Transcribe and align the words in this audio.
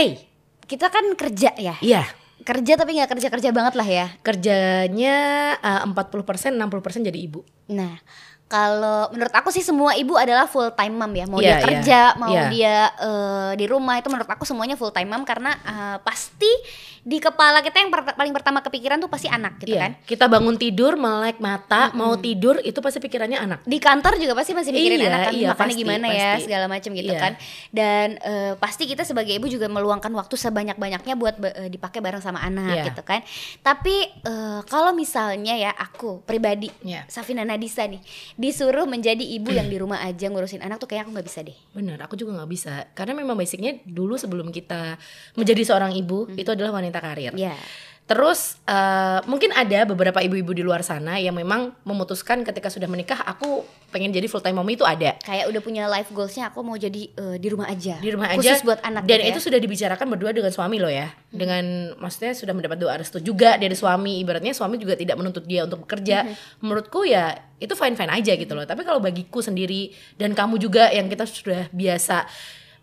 Hey, 0.00 0.16
kita 0.64 0.88
kan 0.88 1.12
kerja 1.12 1.52
ya. 1.52 1.76
iya 1.78 2.08
Kerja 2.40 2.72
tapi 2.72 2.96
nggak 2.96 3.12
kerja-kerja 3.12 3.52
banget 3.52 3.76
lah 3.76 3.84
ya. 3.84 4.06
kerjanya 4.24 5.16
eh, 5.60 5.80
40% 5.84 6.56
60% 6.56 7.04
jadi 7.04 7.20
ibu. 7.20 7.44
Nah, 7.68 8.00
kalau 8.46 9.12
menurut 9.12 9.28
aku 9.30 9.52
sih 9.52 9.60
semua 9.60 9.92
ibu 9.92 10.16
adalah 10.16 10.48
full 10.48 10.72
time 10.72 10.96
mom 10.96 11.12
ya. 11.12 11.28
Mau 11.28 11.36
Iya, 11.36 11.44
dia 11.44 11.52
iya. 11.52 11.60
kerja, 11.60 12.00
mau 12.16 12.32
Iya. 12.32 12.44
dia 12.48 12.76
eh, 12.96 13.50
di 13.54 13.66
rumah 13.68 14.00
itu 14.00 14.08
menurut 14.08 14.24
aku 14.26 14.48
semuanya 14.48 14.72
full 14.74 14.88
time 14.88 15.12
mom 15.12 15.22
karena 15.22 15.52
eh, 15.52 15.96
pasti 16.00 16.48
di 17.00 17.16
kepala 17.16 17.58
kita 17.58 17.76
yang 17.76 17.88
per- 17.88 18.12
paling 18.12 18.30
pertama 18.30 18.60
kepikiran 18.60 18.96
tuh 18.96 19.06
pasti 19.06 19.24
anak 19.26 19.56
gitu 19.58 19.72
Iya, 19.72 19.80
kan. 19.80 19.92
kita 20.04 20.24
bangun 20.26 20.54
tidur 20.54 20.94
melek 20.94 21.38
mata, 21.38 21.88
mau 21.92 22.12
tidur 22.14 22.60
itu 22.60 22.76
pasti 22.78 22.98
pikirannya 22.98 23.38
anak. 23.38 23.58
Di 23.64 23.76
kantor 23.76 24.16
juga 24.16 24.34
pasti 24.34 24.52
masih 24.52 24.68
mikirin 24.70 24.98
Iya, 24.98 25.08
anak 25.08 25.20
kan 25.20 25.32
iya, 25.32 25.48
makannya 25.48 25.56
pasti, 25.66 25.80
gimana 25.80 26.06
ya 26.06 26.30
pasti. 26.30 26.44
segala 26.44 26.66
macam 26.66 26.90
gitu 26.92 27.08
Iya. 27.08 27.18
kan. 27.18 27.32
Dan 27.70 28.06
eh, 28.16 28.52
pasti 28.54 28.84
kita 28.84 29.02
sebagai 29.02 29.32
ibu 29.32 29.46
juga 29.46 29.64
meluangkan 29.66 30.10
waktu 30.10 30.34
sebanyak-banyaknya 30.34 31.14
buat 31.14 31.34
ba- 31.36 31.56
eh, 31.56 31.68
dipakai 31.68 31.98
bareng 31.98 32.20
sama 32.20 32.40
anak 32.40 32.76
Iya. 32.76 32.84
gitu 32.88 33.00
kan. 33.00 33.24
Tapi 33.60 33.96
eh, 34.20 34.60
kalau 34.64 34.92
misalnya 34.92 35.54
ya 35.54 35.72
aku 35.72 36.20
pribadi 36.20 36.68
Iya. 36.80 37.06
Safina 37.06 37.42
Nadisa 37.42 37.82
nih 37.82 38.00
disuruh 38.34 38.84
menjadi 38.84 39.22
ibu 39.22 39.48
yang 39.50 39.66
di 39.66 39.76
rumah 39.76 40.00
aja 40.00 40.26
ngurusin 40.26 40.60
anak 40.60 40.76
tuh 40.76 40.86
kayak 40.86 41.04
aku 41.04 41.12
nggak 41.12 41.24
bisa 41.24 41.40
deh. 41.40 41.56
Bener, 41.72 41.96
aku 41.96 42.14
juga 42.14 42.36
nggak 42.36 42.50
bisa 42.50 42.74
karena 42.92 43.14
memang 43.14 43.34
basicnya 43.34 43.78
dulu 43.82 44.14
sebelum 44.14 44.50
kita 44.50 45.00
menjadi 45.32 45.62
seorang 45.64 45.92
ibu 45.92 46.28
itu 46.32 46.48
adalah 46.48 46.72
wanita 46.72 46.89
karir. 46.98 47.30
Ya. 47.38 47.54
Terus 48.10 48.58
eh, 48.66 49.22
mungkin 49.30 49.54
ada 49.54 49.86
beberapa 49.86 50.18
ibu-ibu 50.18 50.50
di 50.50 50.66
luar 50.66 50.82
sana 50.82 51.22
yang 51.22 51.30
memang 51.30 51.78
memutuskan 51.86 52.42
ketika 52.42 52.66
sudah 52.66 52.90
menikah 52.90 53.22
aku 53.22 53.62
pengen 53.94 54.10
jadi 54.10 54.26
full 54.26 54.42
time 54.42 54.58
mommy 54.58 54.74
itu 54.74 54.82
ada. 54.82 55.14
Kayak 55.22 55.46
udah 55.46 55.60
punya 55.62 55.86
life 55.86 56.10
goalsnya 56.10 56.50
aku 56.50 56.58
mau 56.66 56.74
jadi 56.74 57.06
eh, 57.06 57.36
di 57.38 57.46
rumah 57.46 57.70
aja. 57.70 58.02
di 58.02 58.10
rumah 58.10 58.34
Khusus 58.34 58.50
aja. 58.50 58.66
buat 58.66 58.82
anak 58.82 59.06
dan 59.06 59.22
gitu 59.22 59.22
ya. 59.22 59.30
itu 59.30 59.40
sudah 59.46 59.58
dibicarakan 59.62 60.06
berdua 60.10 60.34
dengan 60.34 60.50
suami 60.50 60.82
loh 60.82 60.90
ya. 60.90 61.06
Dengan 61.30 61.94
maksudnya 62.02 62.34
sudah 62.34 62.50
mendapat 62.50 62.82
doa 62.82 62.98
restu 62.98 63.22
juga 63.22 63.54
dari 63.54 63.78
suami. 63.78 64.18
Ibaratnya 64.26 64.58
suami 64.58 64.74
juga 64.82 64.98
tidak 64.98 65.14
menuntut 65.14 65.46
dia 65.46 65.62
untuk 65.62 65.86
bekerja. 65.86 66.26
Menurutku 66.66 67.06
ya 67.06 67.38
itu 67.62 67.78
fine 67.78 67.94
fine 67.94 68.10
aja 68.10 68.34
gitu 68.34 68.58
loh. 68.58 68.66
Tapi 68.66 68.82
kalau 68.82 68.98
bagiku 68.98 69.38
sendiri 69.38 69.94
dan 70.18 70.34
kamu 70.34 70.58
juga 70.58 70.90
yang 70.90 71.06
kita 71.06 71.30
sudah 71.30 71.70
biasa 71.70 72.26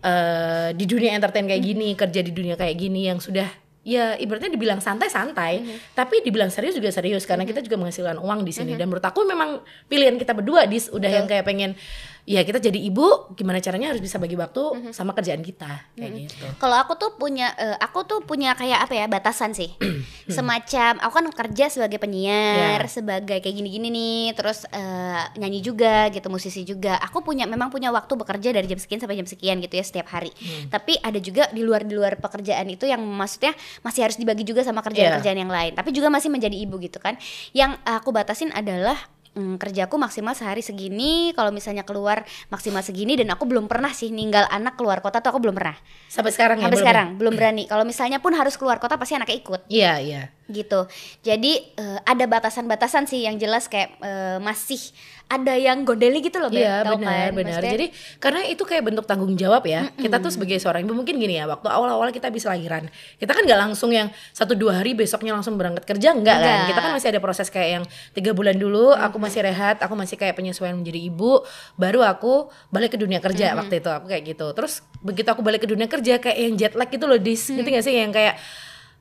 eh, 0.08 0.70
di 0.72 0.88
dunia 0.88 1.20
entertain 1.20 1.44
kayak 1.44 1.64
gini 1.68 1.92
kerja 2.00 2.24
di 2.24 2.32
dunia 2.32 2.56
kayak 2.56 2.80
gini 2.80 3.12
yang 3.12 3.20
sudah 3.20 3.67
ya 3.88 4.20
ibaratnya 4.20 4.52
dibilang 4.52 4.84
santai-santai 4.84 5.64
tapi 5.96 6.20
dibilang 6.20 6.52
serius 6.52 6.76
juga 6.76 6.92
serius 6.92 7.24
karena 7.24 7.48
kita 7.48 7.64
juga 7.64 7.80
menghasilkan 7.80 8.20
uang 8.20 8.44
di 8.44 8.52
sini. 8.52 8.76
Dan 8.76 8.92
menurut 8.92 9.08
aku 9.08 9.24
memang 9.24 9.64
pilihan 9.88 10.20
kita 10.20 10.36
berdua 10.36 10.68
dis 10.68 10.92
udah 10.92 11.08
yang 11.08 11.24
kayak 11.24 11.48
pengen 11.48 11.80
ya 12.28 12.44
kita 12.44 12.60
jadi 12.60 12.76
ibu 12.76 13.32
gimana 13.40 13.64
caranya 13.64 13.96
harus 13.96 14.04
bisa 14.04 14.20
bagi 14.20 14.36
waktu 14.36 14.92
sama 14.92 15.16
kerjaan 15.16 15.40
kita 15.40 15.96
kayak 15.96 16.12
gitu 16.28 16.44
Kalau 16.60 16.76
aku 16.76 17.00
tuh 17.00 17.16
punya, 17.16 17.56
eh, 17.56 17.78
aku 17.80 18.04
tuh 18.04 18.20
punya 18.20 18.52
kayak 18.52 18.84
apa 18.84 18.94
ya 19.00 19.08
batasan 19.08 19.56
sih, 19.56 19.72
semacam 20.28 21.00
aku 21.00 21.14
kan 21.24 21.26
kerja 21.32 21.66
sebagai 21.72 21.98
penyiar, 21.98 22.84
Ya. 22.84 22.90
sebagai 22.92 23.40
kayak 23.40 23.56
gini-gini 23.56 23.88
nih, 23.88 24.24
terus 24.36 24.68
eh, 24.70 25.24
nyanyi 25.40 25.64
juga 25.64 26.12
gitu, 26.12 26.28
musisi 26.28 26.68
juga. 26.68 27.00
Aku 27.00 27.24
punya, 27.24 27.48
memang 27.48 27.72
punya 27.72 27.90
waktu 27.96 28.12
bekerja 28.20 28.52
dari 28.52 28.68
jam 28.68 28.76
sekian 28.76 29.00
sampai 29.00 29.16
jam 29.16 29.28
sekian 29.30 29.64
gitu 29.64 29.80
ya 29.80 29.86
setiap 29.88 30.12
hari. 30.12 30.36
Hmm. 30.36 30.68
Tapi 30.68 31.00
ada 31.00 31.20
juga 31.24 31.48
di 31.56 31.64
luar 31.64 31.88
di 31.88 31.96
luar 31.96 32.20
pekerjaan 32.20 32.68
itu 32.68 32.84
yang 32.84 33.00
maksudnya 33.00 33.56
masih 33.82 34.04
harus 34.04 34.18
dibagi 34.20 34.44
juga 34.44 34.68
sama 34.68 34.84
kerjaan-kerjaan 34.84 35.38
yang 35.38 35.52
lain. 35.52 35.72
Tapi 35.80 35.90
juga 35.96 36.12
masih 36.12 36.28
menjadi 36.28 36.60
ibu 36.60 36.76
gitu 36.84 37.00
kan. 37.00 37.16
Yang 37.56 37.80
aku 37.88 38.12
batasin 38.12 38.52
adalah 38.52 39.00
hmm, 39.38 39.62
kerjaku 39.62 40.02
maksimal 40.02 40.34
sehari 40.34 40.66
segini. 40.66 41.32
Kalau 41.38 41.54
misalnya 41.54 41.86
keluar 41.86 42.26
maksimal 42.50 42.82
segini 42.82 43.14
dan 43.14 43.30
aku 43.30 43.46
belum 43.46 43.70
pernah 43.70 43.94
sih 43.94 44.10
ninggal 44.10 44.50
anak 44.50 44.74
keluar 44.74 45.06
kota 45.06 45.22
tuh 45.22 45.30
aku 45.30 45.40
belum 45.46 45.54
pernah. 45.54 45.78
Sampai 46.10 46.34
sekarang 46.34 46.58
ya 46.58 46.66
sampai 46.66 46.74
belum 46.74 46.82
ya? 46.82 46.84
sekarang 46.90 47.08
belum 47.22 47.34
berani. 47.38 47.64
Kalau 47.70 47.86
misalnya 47.86 48.18
pun 48.18 48.34
harus 48.34 48.58
keluar 48.58 48.82
kota 48.82 48.98
pasti 48.98 49.14
anaknya 49.14 49.38
ikut. 49.38 49.62
Iya 49.70 49.94
iya 50.02 50.24
gitu 50.50 50.88
jadi 51.22 51.52
eh, 51.76 52.00
ada 52.04 52.26
batasan-batasan 52.26 53.08
sih 53.08 53.24
yang 53.28 53.36
jelas 53.36 53.68
kayak 53.68 53.96
eh, 54.00 54.38
masih 54.40 54.80
ada 55.28 55.54
yang 55.60 55.84
gondeli 55.84 56.24
gitu 56.24 56.40
loh. 56.40 56.48
Iya 56.48 56.88
Tahu 56.88 57.04
benar 57.04 57.12
kan? 57.12 57.32
benar. 57.36 57.60
Maksudnya, 57.60 57.74
Jadi 57.76 57.86
karena 58.18 58.42
itu 58.48 58.64
kayak 58.64 58.84
bentuk 58.88 59.06
tanggung 59.06 59.36
jawab 59.36 59.64
ya. 59.68 59.92
Kita 59.92 60.24
tuh 60.24 60.32
sebagai 60.32 60.56
seorang 60.56 60.88
ibu 60.88 60.96
mungkin 60.96 61.20
gini 61.20 61.36
ya. 61.36 61.46
Waktu 61.52 61.68
awal-awal 61.68 62.16
kita 62.16 62.32
bisa 62.32 62.48
lahiran, 62.48 62.88
kita 63.20 63.32
kan 63.36 63.44
nggak 63.44 63.60
langsung 63.60 63.92
yang 63.92 64.08
satu 64.32 64.56
dua 64.56 64.80
hari 64.80 64.96
besoknya 64.96 65.36
langsung 65.36 65.60
berangkat 65.60 65.84
kerja 65.84 66.16
enggak 66.16 66.40
kan? 66.40 66.48
Enggak. 66.48 66.68
Kita 66.72 66.80
kan 66.80 66.92
masih 66.96 67.10
ada 67.12 67.20
proses 67.20 67.48
kayak 67.52 67.70
yang 67.70 67.84
tiga 68.16 68.32
bulan 68.32 68.56
dulu. 68.56 68.96
Aku 68.96 69.20
masih 69.20 69.44
rehat, 69.44 69.84
aku 69.84 69.94
masih 70.00 70.16
kayak 70.16 70.40
penyesuaian 70.40 70.80
menjadi 70.80 71.00
ibu. 71.04 71.44
Baru 71.76 72.08
aku 72.08 72.48
balik 72.72 72.96
ke 72.96 72.98
dunia 72.98 73.20
kerja 73.20 73.52
waktu 73.60 73.84
itu 73.84 73.90
aku 73.92 74.08
kayak 74.08 74.24
gitu. 74.24 74.48
Terus 74.56 74.80
begitu 75.04 75.28
aku 75.28 75.44
balik 75.44 75.68
ke 75.68 75.70
dunia 75.70 75.92
kerja 75.92 76.24
kayak 76.24 76.38
yang 76.40 76.56
jet 76.56 76.74
lag 76.80 76.88
gitu 76.88 77.04
loh 77.04 77.20
dis. 77.20 77.52
Ngerti 77.52 77.70
gak 77.76 77.84
sih 77.84 77.96
yang 78.00 78.16
kayak 78.16 78.40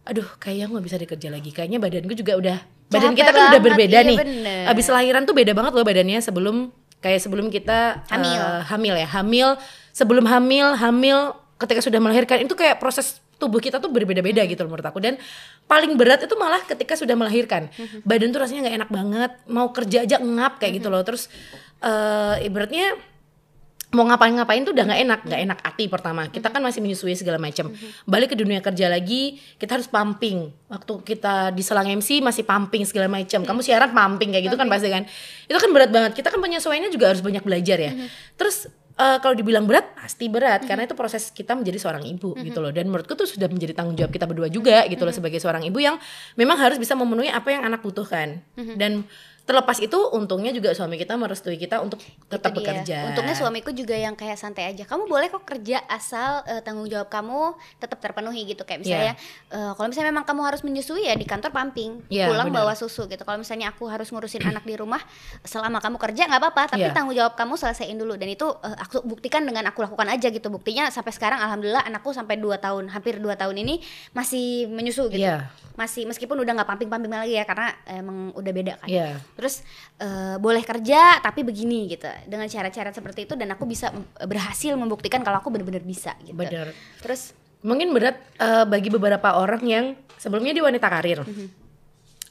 aduh 0.06 0.26
kayaknya 0.38 0.70
nggak 0.70 0.84
bisa 0.86 0.96
dikerja 0.96 1.28
lagi. 1.28 1.50
Kayaknya 1.50 1.78
badanku 1.82 2.14
juga 2.14 2.32
udah 2.38 2.56
badan 2.86 3.12
Capek 3.12 3.18
kita 3.18 3.30
kan 3.30 3.42
udah 3.50 3.62
berbeda 3.62 3.98
iya 3.98 4.06
nih. 4.06 4.16
bener. 4.16 4.64
abis 4.70 4.86
lahiran 4.86 5.26
tuh 5.26 5.34
beda 5.34 5.52
banget 5.52 5.72
loh 5.74 5.82
badannya 5.82 6.22
sebelum 6.22 6.70
kayak 7.02 7.20
sebelum 7.20 7.50
kita 7.50 8.06
Hamil. 8.08 8.38
eh, 8.38 8.60
hamil 8.70 8.94
ya. 8.94 9.08
Hamil 9.10 9.48
sebelum 9.90 10.24
hamil 10.24 10.78
hamil 10.78 11.18
ketika 11.58 11.82
sudah 11.82 11.98
melahirkan 11.98 12.46
itu 12.46 12.54
kayak 12.54 12.78
proses 12.78 13.18
tubuh 13.36 13.60
kita 13.60 13.76
tuh 13.82 13.92
berbeda-beda 13.92 14.46
gitu 14.46 14.64
loh 14.64 14.72
menurut 14.72 14.86
aku. 14.86 15.02
Dan 15.02 15.18
paling 15.66 15.92
berat 15.98 16.24
itu 16.24 16.32
malah 16.38 16.62
ketika 16.62 16.94
sudah 16.94 17.12
melahirkan. 17.12 17.68
Badan 18.06 18.30
tuh 18.30 18.40
rasanya 18.40 18.70
nggak 18.70 18.76
enak 18.80 18.90
banget. 18.94 19.30
Mau 19.50 19.74
kerja 19.74 20.06
aja 20.06 20.16
ngap 20.22 20.62
kayak 20.62 20.80
gitu 20.80 20.88
loh. 20.88 21.02
Terus 21.02 21.26
eh 21.82 22.46
ibaratnya 22.46 22.94
mau 23.94 24.02
ngapain-ngapain 24.02 24.66
tuh 24.66 24.74
udah 24.74 24.84
nggak 24.88 25.00
enak 25.06 25.20
nggak 25.22 25.40
enak 25.46 25.58
hati 25.62 25.84
pertama. 25.86 26.26
Kita 26.26 26.50
kan 26.50 26.58
masih 26.58 26.82
menyusui 26.82 27.14
segala 27.14 27.38
macam. 27.38 27.70
Balik 28.02 28.34
ke 28.34 28.36
dunia 28.36 28.58
kerja 28.58 28.90
lagi 28.90 29.38
kita 29.62 29.78
harus 29.78 29.86
pumping. 29.86 30.50
Waktu 30.66 30.92
kita 31.06 31.54
di 31.54 31.62
selang 31.62 31.86
MC 31.86 32.18
masih 32.18 32.42
pumping 32.42 32.82
segala 32.82 33.06
macam. 33.06 33.46
Kamu 33.46 33.60
siaran 33.62 33.94
pumping 33.94 34.34
kayak 34.34 34.50
gitu 34.50 34.56
kan 34.58 34.66
pasti 34.66 34.90
kan? 34.90 35.06
Itu 35.46 35.58
kan 35.62 35.70
berat 35.70 35.90
banget. 35.94 36.12
Kita 36.18 36.34
kan 36.34 36.42
penyesuaiannya 36.42 36.90
juga 36.90 37.14
harus 37.14 37.22
banyak 37.22 37.46
belajar 37.46 37.78
ya. 37.78 37.92
Terus 38.34 38.66
eh, 38.98 39.18
kalau 39.22 39.34
dibilang 39.38 39.70
berat 39.70 39.86
pasti 39.94 40.26
berat. 40.26 40.66
Karena 40.66 40.82
itu 40.84 40.98
proses 40.98 41.30
kita 41.30 41.54
menjadi 41.54 41.78
seorang 41.78 42.02
ibu 42.10 42.34
gitu 42.42 42.58
loh. 42.58 42.74
Dan 42.74 42.90
menurutku 42.90 43.14
tuh 43.14 43.30
sudah 43.30 43.46
menjadi 43.46 43.70
tanggung 43.70 43.94
jawab 43.94 44.10
kita 44.10 44.26
berdua 44.26 44.50
juga 44.50 44.82
gitu 44.90 45.06
loh 45.06 45.14
sebagai 45.14 45.38
seorang 45.38 45.62
ibu 45.62 45.78
yang 45.78 45.94
memang 46.34 46.58
harus 46.58 46.76
bisa 46.76 46.98
memenuhi 46.98 47.30
apa 47.30 47.54
yang 47.54 47.62
anak 47.62 47.86
butuhkan. 47.86 48.42
Dan 48.74 49.06
terlepas 49.46 49.78
itu 49.78 49.94
untungnya 50.10 50.50
juga 50.50 50.74
suami 50.74 50.98
kita 50.98 51.14
merestui 51.14 51.54
kita 51.54 51.78
untuk 51.78 52.02
tetap 52.26 52.50
Itu 52.50 52.58
dia. 52.58 52.66
bekerja 52.74 52.96
Untungnya 53.06 53.30
suamiku 53.32 53.70
juga 53.70 53.94
yang 53.94 54.12
kayak 54.12 54.34
santai 54.34 54.66
aja. 54.66 54.82
Kamu 54.82 55.06
boleh 55.06 55.30
kok 55.30 55.46
kerja 55.46 55.86
asal 55.86 56.42
eh, 56.44 56.58
tanggung 56.60 56.84
jawab 56.84 57.06
kamu 57.06 57.54
tetap 57.78 57.96
terpenuhi 57.96 58.42
gitu. 58.44 58.66
Kayak 58.66 58.82
misalnya 58.82 59.14
eh, 59.48 59.72
kalau 59.72 59.86
misalnya 59.86 60.10
memang 60.10 60.26
kamu 60.26 60.42
harus 60.42 60.60
menyusui 60.60 61.06
ya 61.06 61.14
di 61.14 61.22
kantor 61.22 61.48
pumping, 61.48 62.02
Iya, 62.08 62.26
pulang 62.26 62.50
benar. 62.50 62.66
bawa 62.66 62.74
susu 62.74 63.06
gitu. 63.06 63.22
Kalau 63.22 63.38
misalnya 63.38 63.70
aku 63.70 63.86
harus 63.86 64.10
ngurusin 64.10 64.42
anak 64.42 64.62
di 64.62 64.74
rumah 64.74 64.98
selama 65.40 65.78
kamu 65.78 65.96
kerja 65.96 66.26
nggak 66.26 66.40
apa-apa, 66.42 66.62
tapi 66.74 66.82
Iya. 66.82 66.90
tanggung 66.90 67.14
jawab 67.14 67.34
kamu 67.34 67.54
selesaiin 67.54 67.94
dulu 67.94 68.18
dan 68.18 68.26
itu 68.26 68.50
eh, 68.60 68.76
aku 68.76 69.06
buktikan 69.06 69.46
dengan 69.46 69.62
aku 69.64 69.78
lakukan 69.80 70.10
aja 70.10 70.26
gitu. 70.26 70.50
Buktinya 70.50 70.90
sampai 70.90 71.14
sekarang 71.14 71.38
alhamdulillah 71.38 71.86
anakku 71.86 72.10
sampai 72.10 72.34
2 72.34 72.58
tahun, 72.58 72.90
hampir 72.90 73.16
2 73.16 73.30
tahun 73.32 73.54
ini 73.56 73.78
masih 74.10 74.66
menyusu 74.66 75.06
gitu. 75.06 75.22
Iya. 75.22 75.54
Masih 75.78 76.02
meskipun 76.02 76.34
udah 76.34 76.52
nggak 76.52 76.66
pumping-pumping 76.66 77.14
lagi 77.14 77.36
ya 77.36 77.44
karena 77.44 77.70
emang 77.86 78.32
udah 78.32 78.50
beda 78.50 78.74
kan 78.80 78.88
Iya. 78.88 79.22
Terus 79.36 79.60
eh, 80.00 80.40
boleh 80.40 80.64
kerja 80.64 81.20
tapi 81.20 81.44
begini 81.44 81.92
gitu 81.92 82.08
dengan 82.24 82.48
cara-cara 82.48 82.90
seperti 82.90 83.28
itu 83.28 83.36
dan 83.36 83.52
aku 83.52 83.68
bisa 83.68 83.92
berhasil 84.24 84.72
membuktikan 84.74 85.20
kalau 85.20 85.44
aku 85.44 85.52
benar-benar 85.52 85.84
bisa 85.84 86.16
gitu 86.24 86.34
Bener. 86.34 86.72
terus 87.04 87.36
Mungkin 87.66 87.90
berat 87.90 88.16
eh, 88.38 88.62
bagi 88.62 88.92
beberapa 88.94 89.34
orang 89.42 89.62
yang 89.66 89.84
sebelumnya 90.20 90.54
di 90.54 90.62
wanita 90.62 90.86
karir. 90.86 91.26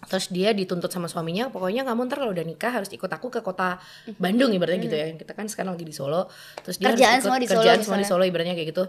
Terus 0.05 0.29
dia 0.29 0.53
dituntut 0.53 0.93
sama 0.93 1.09
suaminya, 1.09 1.49
pokoknya 1.49 1.81
kamu 1.81 2.05
ntar 2.05 2.21
kalau 2.21 2.29
udah 2.29 2.45
nikah 2.45 2.69
harus 2.69 2.93
ikut 2.93 3.09
aku 3.09 3.33
ke 3.33 3.41
kota 3.41 3.81
Bandung 4.21 4.53
ibaratnya 4.53 4.85
gitu 4.85 4.95
ya. 4.95 5.11
Kita 5.17 5.33
kan 5.33 5.49
sekarang 5.49 5.73
lagi 5.73 5.83
di 5.83 5.95
Solo. 5.97 6.29
Terus 6.61 6.77
dia 6.77 6.93
Kerjaan 6.93 7.19
harus 7.19 7.25
ikut 7.25 7.31
semua 7.33 7.39
di 7.41 7.47
Solo 7.49 7.61
kerjaan 7.65 7.79
semua 7.81 7.99
di. 7.99 8.05
Solo 8.05 8.23
ibaratnya 8.23 8.53
kayak 8.53 8.69
gitu. 8.69 8.83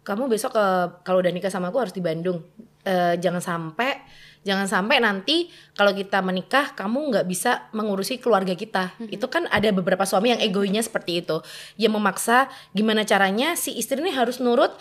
Kamu 0.00 0.32
besok 0.32 0.56
ke 0.56 0.64
kalau 1.04 1.20
udah 1.20 1.28
nikah 1.28 1.52
sama 1.52 1.68
aku 1.68 1.76
harus 1.76 1.92
di 1.92 2.00
Bandung. 2.00 2.40
Eh, 2.82 3.14
jangan 3.22 3.38
sampai 3.38 4.02
jangan 4.42 4.66
sampai 4.66 4.98
nanti 4.98 5.46
kalau 5.78 5.94
kita 5.94 6.18
menikah 6.18 6.74
kamu 6.74 7.14
nggak 7.14 7.26
bisa 7.30 7.70
mengurusi 7.70 8.18
keluarga 8.18 8.58
kita. 8.58 8.90
Itu 9.06 9.30
kan 9.30 9.46
ada 9.46 9.70
beberapa 9.70 10.02
suami 10.02 10.34
yang 10.34 10.42
egoinya 10.42 10.82
seperti 10.82 11.22
itu. 11.22 11.46
Yang 11.78 11.92
memaksa 11.94 12.50
gimana 12.74 13.06
caranya 13.06 13.54
si 13.54 13.70
istri 13.78 14.02
ini 14.02 14.10
harus 14.10 14.42
nurut 14.42 14.74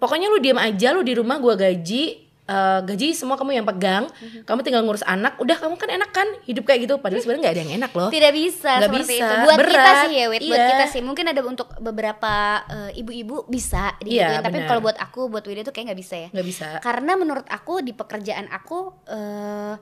pokoknya 0.00 0.32
lu 0.32 0.38
diam 0.40 0.56
aja 0.56 0.94
lu 0.96 1.04
di 1.04 1.12
rumah 1.12 1.36
gua 1.36 1.58
gaji 1.58 2.27
eh, 2.48 2.80
gaji 2.82 3.12
semua 3.12 3.36
kamu 3.36 3.60
yang 3.60 3.66
pegang 3.68 4.08
kamu 4.42 4.60
tinggal 4.64 4.82
ngurus 4.82 5.04
anak 5.04 5.36
udah 5.38 5.56
kamu 5.60 5.76
kan 5.76 5.88
enak 5.92 6.10
kan? 6.10 6.28
Hidup 6.48 6.64
kayak 6.66 6.88
gitu 6.88 6.94
padahal 6.98 7.22
sebenarnya 7.22 7.42
nggak 7.44 7.54
ada 7.54 7.62
yang 7.62 7.74
enak 7.84 7.92
loh. 7.94 8.10
Tidak 8.10 8.32
bisa 8.34 8.72
Nggak 8.82 8.90
seperti 8.90 9.14
bisa, 9.14 9.24
itu 9.28 9.34
buat 9.46 9.58
kita 9.58 9.68
berat, 9.70 9.96
sih 10.02 10.12
ya 10.16 10.26
wait 10.26 10.42
buat 10.42 10.58
iya. 10.58 10.68
kita 10.74 10.84
sih. 10.90 11.00
Mungkin 11.04 11.24
ada 11.30 11.40
untuk 11.46 11.68
beberapa 11.78 12.34
eh, 12.66 13.00
ibu-ibu 13.00 13.46
bisa 13.46 13.94
digituin 14.02 14.34
Iya, 14.34 14.42
tapi 14.42 14.58
benar. 14.58 14.68
kalau 14.74 14.80
buat 14.82 14.98
aku 14.98 15.20
buat 15.30 15.44
Wida 15.46 15.62
tuh 15.62 15.70
kayak 15.70 15.94
nggak 15.94 16.00
bisa 16.00 16.14
ya. 16.18 16.28
Nggak 16.34 16.46
bisa. 16.50 16.66
Karena 16.82 17.12
menurut 17.14 17.46
aku 17.46 17.78
di 17.78 17.94
pekerjaan 17.94 18.50
aku 18.50 19.06
eh, 19.06 19.74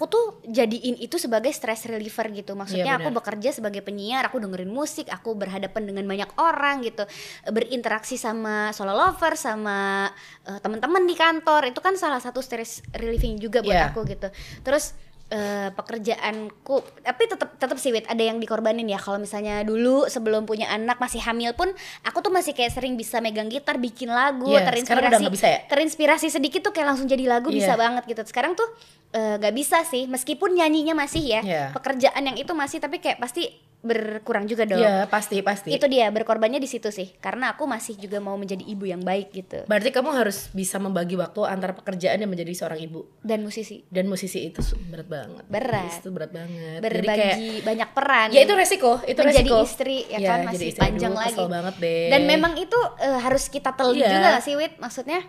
aku 0.00 0.08
tuh 0.08 0.26
jadiin 0.48 0.96
itu 0.96 1.20
sebagai 1.20 1.52
stress 1.52 1.84
reliever 1.84 2.32
gitu. 2.32 2.56
Maksudnya 2.56 2.96
Iya, 2.96 3.04
aku 3.04 3.12
bekerja 3.12 3.52
sebagai 3.52 3.84
penyiar 3.84 4.24
aku 4.24 4.40
dengerin 4.40 4.72
musik 4.72 5.12
aku 5.12 5.36
berhadapan 5.36 5.92
dengan 5.92 6.08
banyak 6.08 6.40
orang 6.40 6.80
gitu. 6.80 7.04
Berinteraksi 7.44 8.16
sama 8.16 8.72
solo 8.72 8.96
lover 8.96 9.36
sama 9.36 10.08
eh, 10.48 10.56
teman-teman 10.56 11.04
di 11.04 11.12
kantor 11.12 11.68
itu 11.68 11.84
kan 11.84 12.00
salah 12.00 12.16
satu 12.16 12.40
stress 12.40 12.80
relieving 12.96 13.36
juga 13.36 13.60
buat 13.60 13.76
Iya. 13.76 13.92
aku 13.92 14.08
gitu. 14.08 14.32
Terus 14.64 14.96
eh, 15.30 15.70
pekerjaanku 15.70 16.76
tapi 17.00 17.22
tetap 17.24 17.54
tetap 17.54 17.78
sih 17.78 17.90
Wit, 17.90 18.04
ada 18.04 18.18
yang 18.18 18.36
dikorbanin 18.36 18.84
ya 18.84 18.98
kalau 18.98 19.16
misalnya 19.16 19.62
dulu 19.62 20.04
sebelum 20.06 20.42
punya 20.42 20.66
anak 20.68 20.98
masih 20.98 21.22
hamil 21.22 21.54
pun 21.54 21.70
aku 22.02 22.18
tuh 22.18 22.28
masih 22.28 22.50
kayak 22.50 22.70
sering 22.70 22.94
bisa 22.94 23.18
megang 23.18 23.46
gitar 23.46 23.78
bikin 23.78 24.10
lagu 24.10 24.50
sekarang 24.50 24.66
terinspirasi 24.66 25.24
bisa 25.30 25.46
ya? 25.46 25.58
terinspirasi 25.66 26.26
sedikit 26.28 26.66
tuh 26.66 26.72
kayak 26.74 26.90
langsung 26.90 27.06
jadi 27.06 27.24
lagu 27.26 27.48
Iya. 27.48 27.56
bisa 27.56 27.72
banget 27.74 28.02
gitu 28.06 28.22
sekarang 28.26 28.58
tuh 28.58 28.66
eh, 29.10 29.38
nggak 29.38 29.54
bisa 29.54 29.86
sih 29.86 30.06
meskipun 30.06 30.50
nyanyinya 30.52 30.98
masih 30.98 31.22
ya 31.22 31.40
Iya. 31.40 31.64
pekerjaan 31.72 32.22
yang 32.22 32.34
itu 32.34 32.50
masih 32.50 32.82
tapi 32.82 32.98
kayak 32.98 33.18
pasti 33.18 33.69
berkurang 33.80 34.44
juga 34.44 34.64
dong 34.64 34.76
Iya, 34.76 35.04
pasti 35.06 35.40
pasti. 35.40 35.72
itu 35.72 35.84
dia 35.84 36.08
berkorbannya 36.08 36.56
di 36.56 36.66
situ 36.66 36.88
sih 36.88 37.16
karena 37.16 37.52
aku 37.52 37.64
masih 37.64 37.96
juga 37.96 38.18
mau 38.18 38.34
menjadi 38.34 38.60
ibu 38.62 38.84
yang 38.84 39.00
baik 39.00 39.32
gitu 39.32 39.64
Berarti 39.64 39.88
kamu 39.88 40.12
harus 40.12 40.48
bisa 40.50 40.76
membagi 40.76 41.14
waktu 41.14 41.40
antara 41.42 41.72
pekerjaan 41.72 42.16
dan 42.16 42.26
menjadi 42.26 42.52
seorang 42.54 42.76
ibu 42.78 43.08
dan 43.18 43.40
musisi 43.40 43.80
dan 43.86 44.04
musisi 44.04 44.46
itu 44.46 44.60
berat 44.86 45.06
banget. 45.06 45.44
Berat. 45.46 45.96
Itu 45.96 46.10
berat 46.10 46.28
banget. 46.28 46.78
Jadi 46.78 46.84
berbagi 46.84 47.16
kayak 47.16 47.36
banyak 47.62 47.88
peran 47.90 48.28
ya 48.30 48.40
itu 48.42 48.52
resiko, 48.52 48.92
itu 49.02 49.16
menjadi 49.18 49.48
resiko. 49.48 49.64
istri 49.64 49.96
ya 50.06 50.18
Iya, 50.18 50.28
kan 50.28 50.38
jadi 50.38 50.48
masih 50.50 50.68
istri. 50.68 50.80
panjang 50.80 51.12
Aduh, 51.12 51.22
lagi 51.22 51.44
banget 51.46 51.74
deh. 51.78 52.06
dan 52.08 52.20
memang 52.24 52.52
itu 52.54 52.78
eh, 52.98 53.18
harus 53.18 53.44
kita 53.46 53.70
teliti 53.72 54.02
Iya. 54.02 54.12
juga 54.12 54.28
gak 54.30 54.44
sih 54.44 54.54
Wit 54.54 54.74
maksudnya 54.76 55.20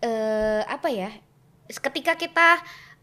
eh, 0.00 0.62
apa 0.64 0.88
ya 0.88 1.12
ketika 1.68 2.14
kita 2.14 2.48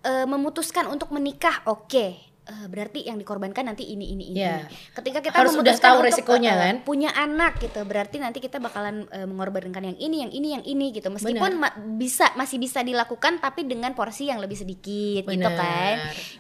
eh, 0.02 0.26
memutuskan 0.26 0.88
untuk 0.88 1.10
menikah 1.10 1.62
oke 1.66 2.34
Eh, 2.46 2.70
berarti 2.70 3.02
yang 3.02 3.18
dikorbankan 3.18 3.66
nanti 3.66 3.90
ini 3.90 4.14
ini 4.14 4.30
ini 4.30 4.38
Iya. 4.38 4.70
ketika 4.94 5.18
kita 5.18 5.34
Harus 5.34 5.58
udah 5.58 5.66
memutuskan 5.66 5.82
tahu 5.82 5.98
untuk, 5.98 6.08
resikonya, 6.14 6.52
eh, 6.54 6.62
kan? 6.62 6.76
punya 6.86 7.10
anak 7.10 7.58
gitu 7.58 7.82
berarti 7.82 8.22
nanti 8.22 8.38
kita 8.38 8.62
bakalan 8.62 9.10
eh, 9.10 9.26
mengorbankan 9.26 9.82
yang 9.82 9.98
ini 9.98 10.22
yang 10.22 10.30
ini 10.30 10.48
yang 10.54 10.62
ini 10.64 10.94
gitu 10.94 11.10
meskipun 11.10 11.58
ma- 11.58 11.74
bisa 11.98 12.38
masih 12.38 12.62
bisa 12.62 12.86
dilakukan 12.86 13.42
tapi 13.42 13.66
dengan 13.66 13.98
porsi 13.98 14.30
yang 14.30 14.38
lebih 14.38 14.62
sedikit 14.62 15.26
gitu 15.26 15.42
Benar. 15.42 15.58
kan 15.58 15.96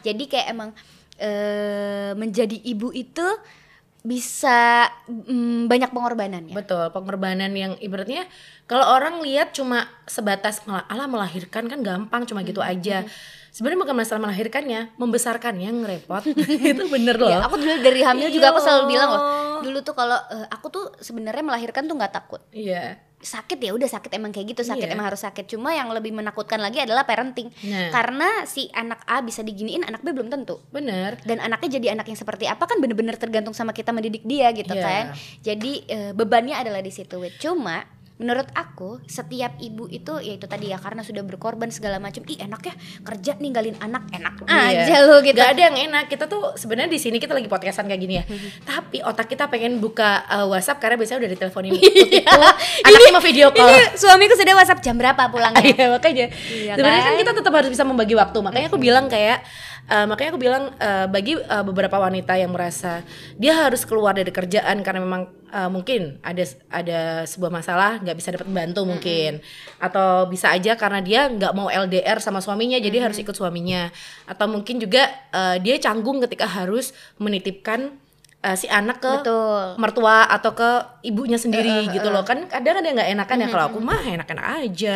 jadi 0.06 0.24
kayak 0.30 0.48
emang 0.54 0.70
eh, 1.18 2.14
menjadi 2.14 2.54
ibu 2.54 2.94
itu 2.94 3.26
bisa 4.06 4.86
mm, 5.10 5.66
banyak 5.66 5.90
pengorbanan 5.90 6.46
ya. 6.46 6.54
Betul, 6.54 6.94
pengorbanan 6.94 7.50
yang 7.50 7.74
ibaratnya 7.82 8.30
kalau 8.70 8.86
orang 8.94 9.26
lihat 9.26 9.58
cuma 9.58 9.90
sebatas 10.06 10.62
ala 10.70 11.10
melahirkan 11.10 11.66
kan 11.66 11.82
gampang 11.82 12.30
cuma 12.30 12.46
gitu 12.46 12.62
Hmm, 12.62 12.70
aja. 12.70 13.02
Sebenarnya 13.56 13.88
bukan 13.88 13.96
masalah 13.96 14.20
melahirkannya, 14.20 15.00
membesarkannya 15.00 15.64
yang 15.64 15.80
repot. 15.82 16.20
itu 16.76 16.84
bener 16.92 17.16
loh. 17.16 17.32
Ya, 17.32 17.40
aku 17.40 17.56
dulu 17.56 17.72
dari 17.80 18.04
hamil 18.04 18.28
juga 18.28 18.52
aku 18.52 18.60
Iya. 18.60 18.66
selalu 18.68 18.84
bilang 18.92 19.10
loh. 19.10 19.22
Dulu 19.64 19.80
tuh 19.80 19.96
kalau 19.96 20.20
eh, 20.28 20.48
aku 20.52 20.68
tuh 20.68 20.86
sebenarnya 21.00 21.40
melahirkan 21.40 21.88
tuh 21.88 21.96
nggak 21.96 22.12
takut. 22.12 22.44
Iya. 22.52 23.00
Sakit 23.16 23.58
ya 23.58 23.72
udah 23.72 23.88
sakit 23.88 24.12
emang 24.12 24.36
kayak 24.36 24.52
gitu, 24.52 24.62
sakit 24.62 24.86
Iya. 24.86 24.94
emang 24.94 25.08
harus 25.08 25.24
sakit. 25.24 25.48
Cuma 25.48 25.72
yang 25.72 25.88
lebih 25.88 26.12
menakutkan 26.12 26.60
lagi 26.60 26.84
adalah 26.84 27.08
parenting. 27.08 27.48
Nah. 27.64 27.90
Karena 27.90 28.44
si 28.44 28.68
anak 28.70 29.08
A 29.08 29.24
bisa 29.24 29.40
diginiin, 29.40 29.82
anak 29.82 30.04
B 30.04 30.12
belum 30.12 30.28
tentu. 30.28 30.60
Bener. 30.68 31.16
dan 31.24 31.40
anaknya 31.40 31.80
jadi 31.80 31.96
anak 31.96 32.12
yang 32.12 32.20
seperti 32.20 32.46
apa 32.46 32.68
kan 32.68 32.78
bener-bener 32.78 33.16
tergantung 33.16 33.56
sama 33.56 33.72
kita 33.72 33.90
mendidik 33.90 34.28
dia 34.28 34.52
gitu 34.52 34.76
Iya. 34.76 34.84
kan 34.84 35.04
jadi 35.40 35.72
eh, 35.88 36.12
bebannya 36.12 36.60
adalah 36.60 36.84
di 36.84 36.92
situ 36.92 37.18
cuma 37.40 37.88
menurut 38.16 38.48
aku 38.52 39.04
setiap 39.04 39.60
ibu 39.60 39.86
itu 39.86 40.16
ya 40.18 40.34
itu 40.34 40.46
tadi 40.46 40.70
ya 40.70 40.78
karena 40.78 41.02
sudah 41.02 41.20
berkorban 41.22 41.68
segala 41.68 42.00
macam 42.00 42.24
ih 42.24 42.40
enak 42.40 42.62
ya 42.62 42.74
kerja 43.04 43.36
ninggalin 43.36 43.76
anak 43.78 44.08
enak 44.10 44.34
Iya. 44.46 44.88
aja 44.88 44.96
lo 45.04 45.20
gitu 45.20 45.36
Gak 45.36 45.52
ada 45.52 45.62
yang 45.64 45.78
enak. 45.86 46.08
Kita 46.08 46.26
tuh 46.26 46.56
sebenarnya 46.56 46.88
di 46.88 46.98
sini 46.98 47.18
kita 47.18 47.32
lagi 47.32 47.46
podcastan 47.46 47.86
kayak 47.86 48.00
gini 48.00 48.16
ya. 48.16 48.24
Tapi 48.70 49.02
otak 49.02 49.28
kita 49.28 49.46
pengen 49.46 49.78
buka 49.78 50.24
uh, 50.26 50.48
WhatsApp 50.48 50.80
karena 50.80 50.96
biasanya 50.96 51.20
udah 51.22 51.30
diteleponin 51.30 51.72
ikut 51.72 51.92
itu. 51.92 52.18
Anaknya 52.88 53.12
mau 53.12 53.20
video 53.22 53.48
call. 53.50 53.68
ini 53.68 53.80
suamiku 53.94 54.34
sudah 54.34 54.54
WhatsApp 54.56 54.80
jam 54.80 54.96
berapa 54.96 55.22
pulangnya 55.28 55.60
Iya 55.74 55.86
makanya 55.92 56.26
Iya 56.32 56.72
sebenarnya 56.74 57.02
kan 57.02 57.12
kan? 57.12 57.20
kita 57.20 57.32
tetap 57.36 57.54
harus 57.54 57.70
bisa 57.70 57.84
membagi 57.84 58.16
waktu 58.16 58.38
makanya 58.40 58.68
aku 58.70 58.80
bilang 58.80 59.06
kayak 59.06 59.44
eh, 59.86 60.06
makanya 60.10 60.30
aku 60.34 60.42
bilang 60.42 60.64
eh, 60.78 61.08
bagi 61.10 61.38
eh, 61.38 61.64
beberapa 61.66 61.98
wanita 62.02 62.34
yang 62.38 62.52
merasa 62.54 63.06
dia 63.38 63.54
harus 63.56 63.86
keluar 63.86 64.18
dari 64.18 64.30
kerjaan 64.34 64.82
karena 64.82 65.02
memang 65.04 65.30
eh, 65.50 65.70
mungkin 65.70 66.18
ada 66.26 66.44
ada 66.70 67.00
sebuah 67.30 67.52
masalah 67.54 68.02
nggak 68.02 68.18
bisa 68.18 68.34
dapat 68.34 68.50
bantu 68.50 68.82
mungkin. 68.88 69.42
Atau 69.78 70.30
bisa 70.32 70.52
aja 70.52 70.74
karena 70.76 71.00
dia 71.02 71.30
nggak 71.30 71.54
mau 71.54 71.70
LDR 71.70 72.18
sama 72.22 72.42
suaminya 72.42 72.78
jadi 72.82 73.06
harus 73.06 73.18
ikut 73.22 73.36
suaminya. 73.36 73.90
Atau 74.26 74.50
mungkin 74.50 74.82
juga 74.82 75.08
eh, 75.34 75.58
dia 75.62 75.78
canggung 75.78 76.24
ketika 76.24 76.50
harus 76.50 76.92
menitipkan 77.22 78.05
eh, 78.46 78.56
si 78.56 78.70
anak 78.70 79.02
ke 79.02 79.12
betul. 79.26 79.82
mertua 79.82 80.30
atau 80.30 80.54
ke 80.54 80.70
ibunya 81.02 81.42
sendiri 81.42 81.90
gitu 81.90 82.14
loh. 82.14 82.22
kan 82.22 82.46
kadang 82.46 82.78
ada 82.78 82.86
yang 82.86 82.98
nggak 83.02 83.12
enakan 83.18 83.38
ya. 83.42 83.48
Kalau 83.50 83.66
aku 83.74 83.80
mah 83.82 84.02
enak-enak 84.06 84.46
aja. 84.62 84.94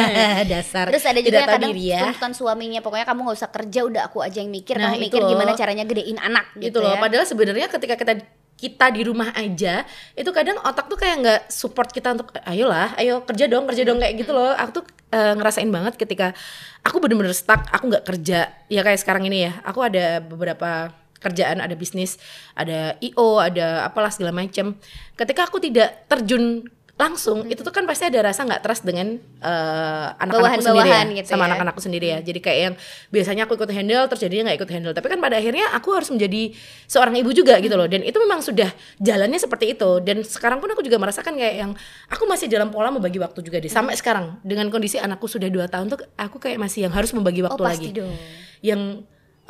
Dasar. 0.52 0.92
Terus 0.92 1.04
ada 1.08 1.20
juga 1.24 1.40
kadang 1.48 1.72
diri 1.72 1.96
ya. 1.96 2.12
tuntutan 2.12 2.32
suaminya 2.36 2.80
pokoknya 2.84 3.06
kamu 3.08 3.20
nggak 3.24 3.38
usah 3.40 3.50
kerja 3.50 3.80
udah 3.88 4.02
aku 4.12 4.18
aja 4.20 4.38
yang 4.44 4.52
mikir. 4.52 4.76
Nah, 4.76 4.92
kamu 4.92 5.08
mikir 5.08 5.20
loh. 5.24 5.30
gimana 5.32 5.52
caranya 5.56 5.84
gedein 5.88 6.20
anak 6.20 6.52
gitu, 6.60 6.68
gitu 6.68 6.78
loh. 6.84 6.92
ya. 6.92 7.00
padahal 7.00 7.24
sebenarnya 7.24 7.66
ketika 7.72 7.96
kita 7.96 8.12
kita 8.60 8.92
di 8.92 9.00
rumah 9.08 9.32
aja 9.32 9.88
itu 10.12 10.28
kadang 10.36 10.60
otak 10.60 10.84
tuh 10.92 11.00
kayak 11.00 11.16
nggak 11.24 11.40
support 11.48 11.88
kita 11.88 12.12
untuk 12.12 12.28
ayolah 12.44 12.92
ayo 13.00 13.24
kerja 13.24 13.48
dong 13.48 13.64
kerja 13.64 13.88
dong 13.88 13.96
kayak 13.96 14.20
gitu 14.20 14.36
loh. 14.36 14.52
Aku 14.52 14.70
tuh 14.80 14.84
eh, 15.16 15.32
ngerasain 15.32 15.72
banget 15.72 15.96
ketika 15.96 16.36
aku 16.84 17.00
bener-bener 17.00 17.32
stuck 17.32 17.64
aku 17.72 17.88
nggak 17.88 18.04
kerja. 18.04 18.52
Ya 18.68 18.80
kayak 18.84 19.00
sekarang 19.00 19.24
ini 19.24 19.48
ya 19.48 19.64
aku 19.64 19.80
ada 19.80 20.20
beberapa 20.20 20.92
kerjaan 21.20 21.60
ada 21.60 21.76
bisnis 21.76 22.16
ada 22.56 22.96
io 23.04 23.38
ada 23.38 23.84
apalah 23.84 24.10
segala 24.10 24.32
macam 24.32 24.74
ketika 25.14 25.46
aku 25.46 25.60
tidak 25.60 26.08
terjun 26.08 26.64
langsung 27.00 27.48
itu 27.48 27.64
tuh 27.64 27.72
kan 27.72 27.88
pasti 27.88 28.04
ada 28.12 28.20
rasa 28.20 28.44
nggak 28.44 28.60
trust 28.60 28.84
dengan 28.84 29.16
eh, 29.16 30.06
anak-anakku 30.20 30.60
sendiri 30.60 30.90
ya, 30.92 31.00
gitu 31.16 31.28
sama 31.32 31.44
ya. 31.44 31.46
anak-anakku 31.48 31.80
sendiri 31.80 32.06
ya. 32.12 32.18
Jadi 32.20 32.40
kayak 32.44 32.60
yang 32.60 32.74
biasanya 33.08 33.42
aku 33.48 33.56
ikut 33.56 33.72
handle 33.72 34.04
terus 34.04 34.20
jadinya 34.20 34.52
nggak 34.52 34.58
ikut 34.60 34.70
handle. 34.76 34.92
Tapi 34.92 35.06
kan 35.08 35.18
pada 35.24 35.40
akhirnya 35.40 35.64
aku 35.72 35.96
harus 35.96 36.12
menjadi 36.12 36.52
seorang 36.84 37.16
ibu 37.16 37.32
juga 37.32 37.56
gitu 37.64 37.72
loh. 37.80 37.88
Dan 37.88 38.04
itu 38.04 38.20
memang 38.20 38.44
sudah 38.44 38.68
jalannya 39.00 39.40
seperti 39.40 39.72
itu. 39.72 39.90
Dan 40.04 40.20
sekarang 40.20 40.60
pun 40.60 40.68
aku 40.68 40.84
juga 40.84 41.00
merasakan 41.00 41.40
kayak 41.40 41.54
yang 41.56 41.72
aku 42.12 42.28
masih 42.28 42.52
dalam 42.52 42.68
pola 42.68 42.92
membagi 42.92 43.16
waktu 43.16 43.40
juga 43.40 43.64
deh. 43.64 43.72
Sampai 43.72 43.96
sekarang 43.96 44.36
dengan 44.44 44.68
kondisi 44.68 45.00
anakku 45.00 45.24
sudah 45.24 45.48
dua 45.48 45.72
tahun 45.72 45.96
tuh 45.96 46.04
aku 46.20 46.36
kayak 46.36 46.60
masih 46.60 46.84
yang 46.84 46.92
harus 46.92 47.16
membagi 47.16 47.40
oh 47.40 47.48
waktu 47.48 47.62
pasti 47.64 47.88
lagi. 47.88 47.96
dong. 47.96 48.12
Yang 48.60 48.80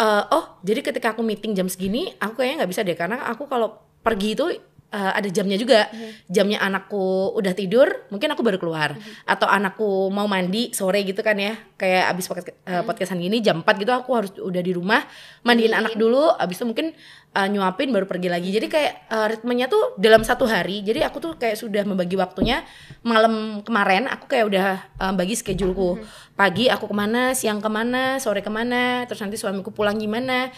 eh, 0.01 0.23
oh 0.33 0.45
jadi 0.65 0.81
ketika 0.81 1.13
aku 1.13 1.21
meeting 1.21 1.53
jam 1.53 1.69
segini 1.69 2.17
aku 2.17 2.41
kayaknya 2.41 2.65
nggak 2.65 2.71
bisa 2.73 2.81
deh 2.81 2.97
karena 2.97 3.29
aku 3.29 3.45
kalau 3.45 3.77
pergi 4.01 4.29
itu 4.33 4.47
eh, 4.91 5.13
ada 5.17 5.29
jamnya 5.31 5.57
juga. 5.57 5.87
Jamnya 6.27 6.59
anakku 6.61 7.35
udah 7.39 7.55
tidur 7.55 8.11
mungkin 8.11 8.31
aku 8.35 8.43
baru 8.43 8.59
keluar. 8.59 8.99
Atau 9.25 9.47
anakku 9.47 10.11
mau 10.11 10.27
mandi 10.27 10.75
sore 10.75 11.03
gitu 11.07 11.23
kan 11.23 11.39
ya. 11.39 11.55
Kayak 11.79 12.13
abis 12.15 12.25
podcast, 12.29 12.49
eh, 12.53 12.83
podcastan 12.85 13.23
gini 13.23 13.41
jam 13.41 13.63
4 13.63 13.81
gitu 13.81 13.93
aku 13.95 14.11
harus 14.15 14.31
udah 14.37 14.63
di 14.63 14.73
rumah 14.75 15.03
mandiin 15.47 15.73
anak 15.73 15.95
dulu. 15.95 16.35
Abis 16.37 16.61
itu 16.61 16.67
mungkin 16.67 16.93
eh, 17.31 17.49
nyuapin 17.49 17.95
baru 17.95 18.05
pergi 18.11 18.29
lagi. 18.29 18.51
Jadi 18.51 18.67
kayak 18.67 18.93
eh, 19.09 19.27
ritmenya 19.39 19.67
tuh 19.71 19.97
dalam 19.97 20.27
satu 20.27 20.45
hari. 20.45 20.83
Jadi 20.83 21.07
aku 21.07 21.23
tuh 21.23 21.33
kayak 21.39 21.57
sudah 21.57 21.87
membagi 21.87 22.19
waktunya. 22.19 22.67
Malam 23.07 23.65
kemarin 23.65 24.11
aku 24.11 24.27
kayak 24.27 24.45
udah 24.51 24.67
eh, 24.83 25.13
bagi 25.15 25.35
scheduleku. 25.39 26.03
Pagi 26.35 26.73
aku 26.73 26.89
ke 26.89 26.97
mana 26.97 27.37
siang 27.37 27.61
ke 27.61 27.69
mana 27.69 28.17
sore 28.17 28.41
ke 28.41 28.49
mana 28.49 29.05
terus 29.05 29.21
nanti 29.21 29.37
suamiku 29.37 29.77
pulang 29.77 30.01
gimana 30.01 30.49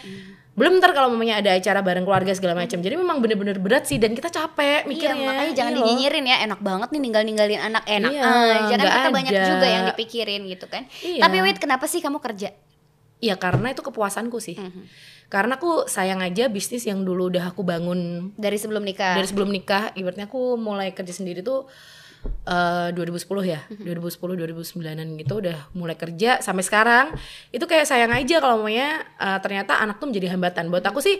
belum 0.53 0.77
ntar 0.77 0.93
kalau 0.93 1.09
mamanya 1.09 1.39
ada 1.39 1.51
acara 1.51 1.81
bareng 1.81 2.03
keluarga 2.03 2.29
segala 2.31 2.53
macam 2.55 2.77
jadi 2.77 2.93
memang 2.93 3.17
bener-bener 3.17 3.57
berat 3.57 3.83
sih 3.83 3.97
dan 3.97 4.13
kita 4.13 4.29
capek 4.29 4.81
Iya, 4.81 4.87
mikirnya 4.87 5.17
makanya 5.23 5.53
jangan 5.55 5.71
Iya 5.71 5.79
dinyinyirin 5.81 6.25
ya, 6.25 6.37
enak 6.43 6.59
banget 6.59 6.89
nih 6.89 7.01
ninggal-ninggalin 7.01 7.61
anak, 7.63 7.83
enak 7.83 8.11
Iya, 8.11 8.21
aja 8.21 8.69
kan 8.69 8.77
nggak 8.77 8.93
kita 8.93 9.09
banyak 9.09 9.33
ada. 9.33 9.45
juga 9.47 9.65
yang 9.65 9.83
dipikirin 9.89 10.41
gitu 10.45 10.65
kan. 10.67 10.85
Iya. 10.99 11.19
Tapi 11.19 11.37
wait, 11.39 11.57
kenapa 11.57 11.85
sih 11.85 11.99
kamu 11.99 12.19
kerja? 12.19 12.53
Iya 13.17 13.35
karena 13.35 13.71
itu 13.71 13.81
kepuasanku 13.81 14.37
sih 14.37 14.53
Mhm. 14.53 14.83
karena 15.25 15.55
aku 15.55 15.87
sayang 15.87 16.19
aja 16.19 16.45
bisnis 16.47 16.83
yang 16.83 17.01
dulu 17.01 17.27
udah 17.27 17.47
aku 17.47 17.63
bangun 17.63 18.29
Dari 18.35 18.55
sebelum 18.55 18.83
nikah. 18.83 19.15
dari 19.15 19.25
sebelum 19.25 19.47
nikah 19.47 19.89
ibaratnya 19.93 20.27
aku 20.27 20.53
mulai 20.55 20.91
kerja 20.91 21.15
sendiri 21.15 21.39
tuh 21.39 21.65
eh 22.23 22.89
2010 22.91 23.43
ya 23.43 23.59
Mhm. 23.67 23.83
2010 23.83 24.35
2009an 24.35 25.07
gitu 25.15 25.33
udah 25.39 25.57
mulai 25.73 25.95
kerja 25.95 26.39
sampai 26.39 26.63
sekarang 26.63 27.05
itu 27.49 27.63
kayak 27.63 27.83
sayang 27.83 28.11
aja 28.11 28.39
kalau 28.39 28.61
maunya 28.61 28.99
eh, 29.15 29.39
ternyata 29.39 29.79
anak 29.79 29.99
tuh 29.99 30.11
menjadi 30.11 30.35
hambatan 30.35 30.67
buat 30.67 30.83
aku 30.83 30.99
sih 30.99 31.19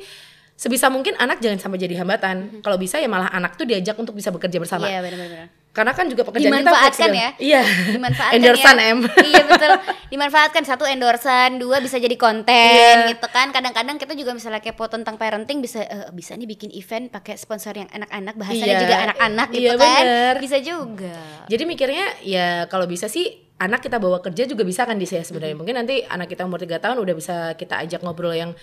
sebisa 0.54 0.88
mungkin 0.88 1.18
anak 1.18 1.42
jangan 1.42 1.58
sampai 1.58 1.82
jadi 1.82 1.98
hambatan 1.98 2.62
kalau 2.62 2.78
bisa 2.78 3.02
ya 3.02 3.10
malah 3.10 3.28
anak 3.30 3.58
tuh 3.58 3.66
diajak 3.66 3.98
untuk 3.98 4.14
bisa 4.14 4.30
bekerja 4.30 4.62
bersama. 4.62 4.86
Iya, 4.86 5.02
benar-benar. 5.02 5.50
Karena 5.74 5.90
kan 5.92 6.06
juga 6.06 6.22
pekerjaan 6.22 6.54
kita 6.54 6.62
Dimanfaatkan 6.62 7.10
fleksibel. 7.10 7.18
ya. 7.18 7.30
iya 7.42 7.62
Dimanfaatkan 7.90 8.38
endorsan 8.38 8.76
ya. 8.76 8.86
em 8.88 9.00
iya 9.26 9.42
betul. 9.44 9.72
Dimanfaatkan 10.08 10.64
satu 10.64 10.86
endorsan, 10.86 11.58
dua 11.58 11.82
bisa 11.82 11.98
jadi 11.98 12.14
konten 12.14 12.54
Iya. 12.54 13.10
gitu 13.10 13.26
kan. 13.28 13.50
Kadang-kadang 13.50 13.98
kita 13.98 14.14
juga 14.14 14.32
misalnya 14.32 14.62
kepo 14.62 14.86
tentang 14.86 15.18
parenting 15.18 15.60
bisa 15.60 15.82
eh, 15.82 16.14
bisa 16.14 16.34
nih 16.34 16.46
bikin 16.48 16.70
event 16.72 17.10
pakai 17.10 17.34
sponsor 17.36 17.74
yang 17.74 17.90
anak-anak, 17.90 18.38
bahasanya 18.38 18.70
Iya. 18.70 18.80
juga 18.80 18.96
anak-anak 19.04 19.48
gitu 19.50 19.60
Iya, 19.60 19.74
kan. 19.74 19.82
bener. 19.98 20.34
Bisa 20.40 20.58
juga. 20.60 21.18
Jadi 21.50 21.64
mikirnya 21.66 22.06
ya 22.22 22.48
kalau 22.68 22.86
bisa 22.86 23.10
sih 23.10 23.26
anak 23.56 23.82
kita 23.82 23.98
bawa 23.98 24.20
kerja 24.20 24.46
juga 24.46 24.62
bisa 24.62 24.84
kan 24.84 24.96
di 24.96 25.06
saya 25.06 25.24
sebenarnya 25.24 25.56
mungkin 25.56 25.74
nanti 25.76 26.04
anak 26.04 26.28
kita 26.28 26.44
umur 26.44 26.60
tiga 26.60 26.78
tahun 26.78 27.00
udah 27.00 27.16
bisa 27.16 27.36
kita 27.56 27.80
ajak 27.80 28.02
ngobrol 28.02 28.34
yang 28.34 28.54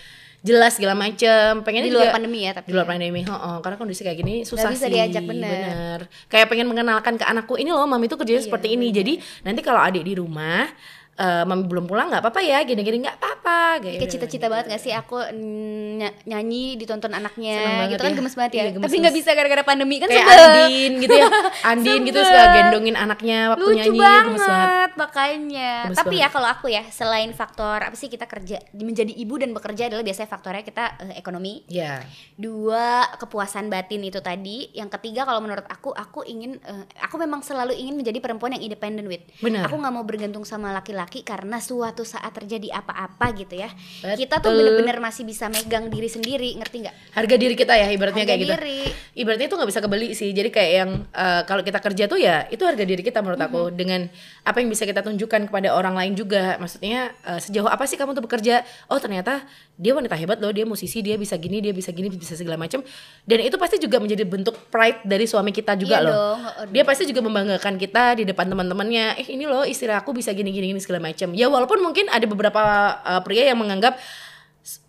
jelas 0.41 0.73
segala 0.73 0.97
macem 0.97 1.61
pengen 1.61 1.85
Di 1.85 1.93
luar 1.93 2.09
pandemi 2.09 2.49
ya, 2.49 2.51
tapi 2.57 2.69
di 2.69 2.73
luar 2.73 2.89
ya. 2.89 2.91
pandemi 2.97 3.21
heeh, 3.21 3.55
karena 3.61 3.75
kondisi 3.77 4.01
kayak 4.01 4.17
gini 4.17 4.35
susah 4.41 4.73
bisa 4.73 4.89
sih 4.89 4.93
diajak, 4.93 5.21
bener. 5.21 6.09
kayak 6.27 6.49
pengen 6.49 6.65
mengenalkan 6.65 7.13
ke 7.13 7.25
anakku 7.25 7.61
ini 7.61 7.69
loh 7.69 7.85
mami 7.85 8.09
tuh 8.09 8.17
kerjanya 8.17 8.41
Iya, 8.41 8.47
seperti 8.49 8.73
ini 8.73 8.89
jadi 8.89 9.13
nanti 9.45 9.61
kalau 9.61 9.77
adik 9.77 10.01
di 10.01 10.17
rumah 10.17 10.65
eh, 11.13 11.43
mami 11.45 11.69
belum 11.69 11.85
pulang 11.85 12.09
nggak 12.09 12.25
apa-apa 12.25 12.41
ya 12.41 12.65
gini-gini 12.65 13.05
nggak 13.05 13.17
apa-apa 13.41 13.81
kayak 13.81 13.97
Kayak 13.97 14.11
cita-cita 14.13 14.45
banget 14.47 14.65
gak 14.69 14.81
sih 14.81 14.93
aku 14.93 15.17
ny- 15.33 16.13
nyanyi 16.23 16.77
ditonton 16.77 17.09
anaknya 17.09 17.89
gitu 17.89 17.97
kan 17.99 18.13
ya. 18.13 18.17
gemes 18.17 18.35
banget 18.37 18.51
ya. 18.53 18.61
Iya, 18.61 18.71
gemes, 18.71 18.85
Tapi 18.85 18.95
nggak 19.01 19.15
bisa 19.17 19.29
gara-gara 19.33 19.63
pandemi 19.65 19.95
kan 19.97 20.07
kayak 20.07 20.21
sebel. 20.21 20.45
Andin 20.45 20.91
gitu 20.99 21.15
ya 21.15 21.27
Andin 21.73 21.99
gitu 22.05 22.19
suka 22.21 22.43
gendongin 22.53 22.95
anaknya 22.95 23.37
waktu 23.49 23.65
Lucu 23.65 23.77
nyanyi 23.81 23.99
banget, 23.99 24.25
gemes 24.27 24.45
banget 24.45 24.91
makanya. 24.95 25.71
Gemes 25.89 25.97
Tapi 25.97 26.07
banget. 26.13 26.23
ya 26.23 26.27
kalau 26.29 26.47
aku 26.47 26.65
ya 26.69 26.83
selain 26.87 27.31
faktor 27.33 27.79
apa 27.81 27.95
sih 27.97 28.07
kita 28.07 28.25
kerja 28.25 28.57
menjadi 28.73 29.11
ibu 29.11 29.35
dan 29.35 29.49
bekerja 29.51 29.89
adalah 29.89 30.05
biasanya 30.05 30.29
faktornya 30.29 30.61
kita 30.61 30.83
eh, 31.01 31.15
ekonomi. 31.17 31.65
ya 31.65 32.05
Dua 32.37 33.09
kepuasan 33.17 33.67
batin 33.67 34.01
itu 34.01 34.19
tadi. 34.19 34.69
Yang 34.71 34.97
ketiga 34.99 35.25
kalau 35.25 35.41
menurut 35.41 35.65
aku 35.65 35.89
aku 35.91 36.21
ingin 36.23 36.61
eh, 36.61 36.85
aku 37.01 37.17
memang 37.17 37.41
selalu 37.41 37.73
ingin 37.73 37.97
menjadi 37.97 38.21
perempuan 38.21 38.53
yang 38.53 38.63
independent 38.63 39.07
with. 39.07 39.23
Benar. 39.39 39.65
Aku 39.65 39.77
nggak 39.77 39.93
mau 39.93 40.05
bergantung 40.05 40.45
sama 40.45 40.69
laki-laki 40.71 41.25
karena 41.25 41.57
suatu 41.57 42.05
saat 42.05 42.29
terjadi 42.31 42.71
apa-apa 42.73 43.30
gitu 43.33 43.55
ya. 43.55 43.69
Betul. 43.69 44.15
Kita 44.19 44.35
tuh 44.37 44.51
bener-bener 44.51 44.97
masih 44.97 45.23
bisa 45.23 45.47
megang 45.47 45.87
diri 45.87 46.07
sendiri, 46.07 46.55
ngerti 46.55 46.77
nggak? 46.81 46.95
harga 47.11 47.35
diri 47.35 47.53
kita 47.53 47.73
ya 47.73 47.87
ibaratnya 47.89 48.23
Harga 48.23 48.31
kayak 48.31 48.41
gitu 48.41 48.55
diri. 48.55 48.79
ibaratnya 49.15 49.45
itu 49.45 49.55
nggak 49.55 49.69
bisa 49.69 49.81
kebeli 49.81 50.07
sih 50.11 50.29
jadi 50.31 50.47
kayak 50.47 50.71
yang 50.73 50.91
eh, 51.07 51.41
kalau 51.43 51.59
kita 51.59 51.79
kerja 51.79 52.03
tuh 52.05 52.15
ya 52.15 52.47
itu 52.47 52.61
harga 52.61 52.81
diri 52.81 53.01
kita 53.01 53.19
menurut 53.19 53.39
aku 53.39 53.59
Mm-hmm. 53.61 53.77
dengan 53.77 54.01
apa 54.41 54.57
yang 54.57 54.73
bisa 54.73 54.89
kita 54.89 55.05
tunjukkan 55.05 55.53
kepada 55.53 55.69
orang 55.69 55.93
lain 55.93 56.17
juga? 56.17 56.57
Maksudnya 56.57 57.13
eh, 57.29 57.37
sejauh 57.37 57.69
apa 57.69 57.85
sih 57.85 57.93
kamu 57.93 58.17
tuh 58.17 58.25
bekerja? 58.25 58.65
Oh 58.89 58.97
ternyata 58.97 59.45
dia 59.77 59.93
wanita 59.93 60.17
hebat 60.17 60.41
loh 60.41 60.49
dia 60.49 60.65
musisi 60.65 61.05
dia 61.05 61.13
bisa 61.13 61.37
gini 61.37 61.61
dia 61.61 61.69
bisa 61.69 61.93
gini 61.93 62.09
bisa 62.09 62.33
segala 62.33 62.57
macam. 62.57 62.81
Dan 63.21 63.45
itu 63.45 63.53
pasti 63.61 63.77
juga 63.77 64.01
menjadi 64.01 64.25
bentuk 64.25 64.57
pride 64.73 65.05
dari 65.05 65.29
suami 65.29 65.53
kita 65.53 65.77
juga 65.77 66.01
Iya 66.01 66.05
loh. 66.05 66.13
dong, 66.13 66.39
dia 66.73 66.81
pasti 66.81 67.05
juga 67.05 67.21
membanggakan 67.21 67.77
kita 67.77 68.17
di 68.17 68.23
depan 68.25 68.49
teman-temannya. 68.49 69.21
Eh 69.21 69.27
ini 69.29 69.45
loh 69.45 69.61
istri 69.61 69.93
aku 69.93 70.09
bisa 70.09 70.33
gini 70.33 70.49
gini 70.49 70.73
gini 70.73 70.81
segala 70.81 71.05
macam. 71.05 71.37
Ya 71.37 71.45
walaupun 71.45 71.77
mungkin 71.85 72.09
ada 72.09 72.25
beberapa 72.25 72.61
eh, 73.05 73.21
pria 73.21 73.53
yang 73.53 73.61
menganggap 73.61 74.01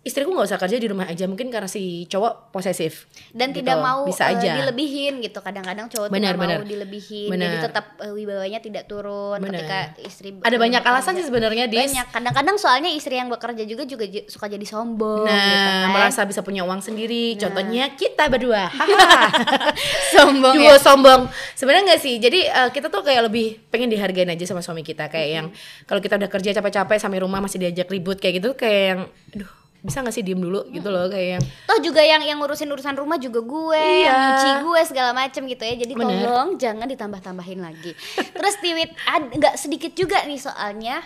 istriku 0.03 0.29
nggak 0.29 0.45
usah 0.45 0.59
kerja 0.59 0.75
di 0.75 0.85
rumah 0.85 1.07
aja 1.07 1.23
mungkin 1.25 1.47
karena 1.47 1.63
si 1.65 2.03
cowok 2.05 2.51
posesif 2.51 3.07
dan 3.31 3.49
Gitu. 3.49 3.63
tidak 3.63 3.79
mau 3.79 4.03
bisa 4.03 4.27
eh, 4.27 4.35
aja 4.35 4.51
dilebihin 4.57 5.19
gitu 5.19 5.39
kadang-kadang 5.39 5.87
cowok 5.87 6.07
tuh 6.07 6.13
Benar, 6.13 6.35
nggak 6.35 6.59
mau 6.59 6.67
dilebihin 6.67 7.31
Benar. 7.31 7.47
jadi 7.47 7.57
tetap 7.63 7.85
eh, 7.97 8.11
wibawanya 8.11 8.59
tidak 8.59 8.83
turun 8.83 9.39
Benar. 9.39 9.55
ketika 9.57 9.79
istri 10.03 10.35
ada 10.35 10.43
eh, 10.45 10.59
banyak 10.59 10.77
bekerja. 10.77 10.99
alasan 10.99 11.13
sih 11.15 11.23
sebenarnya 11.23 11.65
Dis. 11.65 11.87
banyak 11.87 12.07
kadang-kadang 12.11 12.55
soalnya 12.57 12.91
istri 12.91 13.15
yang 13.15 13.27
bekerja 13.27 13.63
juga 13.63 13.83
juga 13.85 14.03
suka 14.27 14.45
jadi 14.45 14.63
sombong 14.63 15.23
Nah, 15.23 15.39
gitu 15.39 15.55
kan. 15.63 15.87
merasa 15.89 16.21
bisa 16.23 16.41
punya 16.41 16.61
uang 16.61 16.83
sendiri. 16.83 17.33
Nah. 17.33 17.39
Contohnya 17.41 17.83
kita 17.93 18.27
berdua. 18.27 18.67
sombong 20.13 20.55
Duo 20.55 20.65
ya 20.65 20.75
sombong. 20.77 21.27
Sebenarnya 21.53 21.83
nggak 21.87 22.01
sih. 22.01 22.15
Jadi 22.17 22.39
eh, 22.43 22.69
kita 22.69 22.87
tuh 22.87 23.01
kayak 23.01 23.23
lebih 23.25 23.55
pengen 23.67 23.87
dihargain 23.87 24.27
aja 24.27 24.43
sama 24.45 24.59
suami 24.59 24.81
kita. 24.81 25.07
Kayak 25.07 25.29
yang 25.31 25.47
kalau 25.85 25.99
kita 25.99 26.17
udah 26.17 26.29
kerja 26.29 26.49
capek-capek 26.53 26.97
sampai 26.97 27.19
rumah 27.19 27.39
masih 27.39 27.57
diajak 27.57 27.87
ribut 27.87 28.17
kayak 28.17 28.41
gitu 28.41 28.51
kayak 28.53 28.83
yang 28.85 29.01
aduh 29.33 29.51
bisa 29.83 29.99
gak 29.99 30.09
sih 30.09 30.23
diem 30.23 30.39
dulu 30.39 30.63
gitu 30.71 30.87
loh 30.87 31.05
kayak 31.05 31.27
yang 31.35 31.43
toh 31.67 31.77
juga 31.77 31.99
yang 31.99 32.23
yang 32.23 32.39
ngurusin 32.39 32.65
urusan 32.65 32.95
rumah 32.95 33.19
juga 33.19 33.43
gue 33.43 33.75
Iya. 33.75 34.07
yang 34.07 34.15
nyuci 34.23 34.49
gue 34.63 34.79
segala 34.87 35.11
macem 35.11 35.43
gitu 35.43 35.59
ya 35.59 35.75
jadi 35.75 35.91
Bener. 35.91 36.23
tolong 36.23 36.49
jangan 36.55 36.87
ditambah-tambahin 36.87 37.59
lagi 37.59 37.91
terus 38.31 38.55
tiwit 38.57 38.95
nggak 39.33 39.55
sedikit 39.55 39.91
juga 39.91 40.23
nih 40.23 40.39
soalnya 40.39 41.03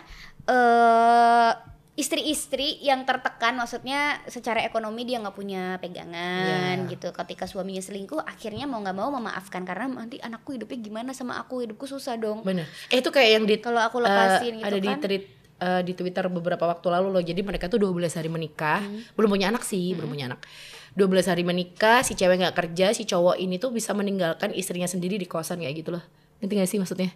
eh 0.48 1.52
istri-istri 1.98 2.78
yang 2.80 3.02
tertekan 3.04 3.58
maksudnya 3.58 4.22
secara 4.30 4.62
ekonomi 4.62 5.02
dia 5.02 5.18
nggak 5.18 5.34
punya 5.34 5.82
pegangan 5.82 6.86
Iya. 6.86 6.90
gitu 6.94 7.10
ketika 7.12 7.50
suaminya 7.50 7.82
selingkuh 7.82 8.22
akhirnya 8.22 8.70
mau 8.70 8.78
nggak 8.78 8.94
mau 8.94 9.10
memaafkan 9.10 9.66
karena 9.66 9.90
nanti 9.90 10.22
anakku 10.22 10.54
hidupnya 10.54 10.78
gimana 10.78 11.10
sama 11.12 11.42
aku 11.42 11.66
hidupku 11.66 11.90
susah 11.90 12.14
dong 12.16 12.46
bener. 12.46 12.70
Eh 12.94 13.02
itu 13.02 13.10
kayak 13.10 13.30
yang 13.34 13.44
di 13.44 13.58
kalau 13.58 13.82
aku 13.82 13.98
lepasin 13.98 14.62
gitu 14.62 14.70
ada 14.70 14.78
di 14.78 14.86
kan 14.88 15.02
tweet 15.02 15.37
eh, 15.58 15.82
di 15.82 15.94
Twitter 15.94 16.26
beberapa 16.30 16.66
waktu 16.66 16.88
lalu 16.88 17.08
loh. 17.12 17.24
Jadi 17.24 17.42
mereka 17.42 17.66
tuh 17.68 17.82
12 17.82 18.14
hari 18.14 18.30
menikah, 18.30 18.82
Hmm. 18.82 19.02
belum 19.18 19.30
punya 19.30 19.48
anak 19.50 19.62
sih, 19.62 19.98
belum 19.98 20.10
punya 20.10 20.30
anak. 20.30 20.46
12 20.94 21.30
hari 21.30 21.46
menikah, 21.46 22.02
si 22.02 22.14
cewek 22.14 22.42
nggak 22.42 22.56
kerja, 22.58 22.90
si 22.94 23.06
cowok 23.06 23.38
ini 23.38 23.58
tuh 23.58 23.70
bisa 23.70 23.94
meninggalkan 23.94 24.50
istrinya 24.54 24.90
sendiri 24.90 25.18
di 25.18 25.30
kosan 25.30 25.62
kayak 25.62 25.86
gitu 25.86 25.94
loh. 25.94 26.02
Ngerti 26.42 26.54
gak 26.58 26.70
sih 26.70 26.80
maksudnya? 26.82 27.10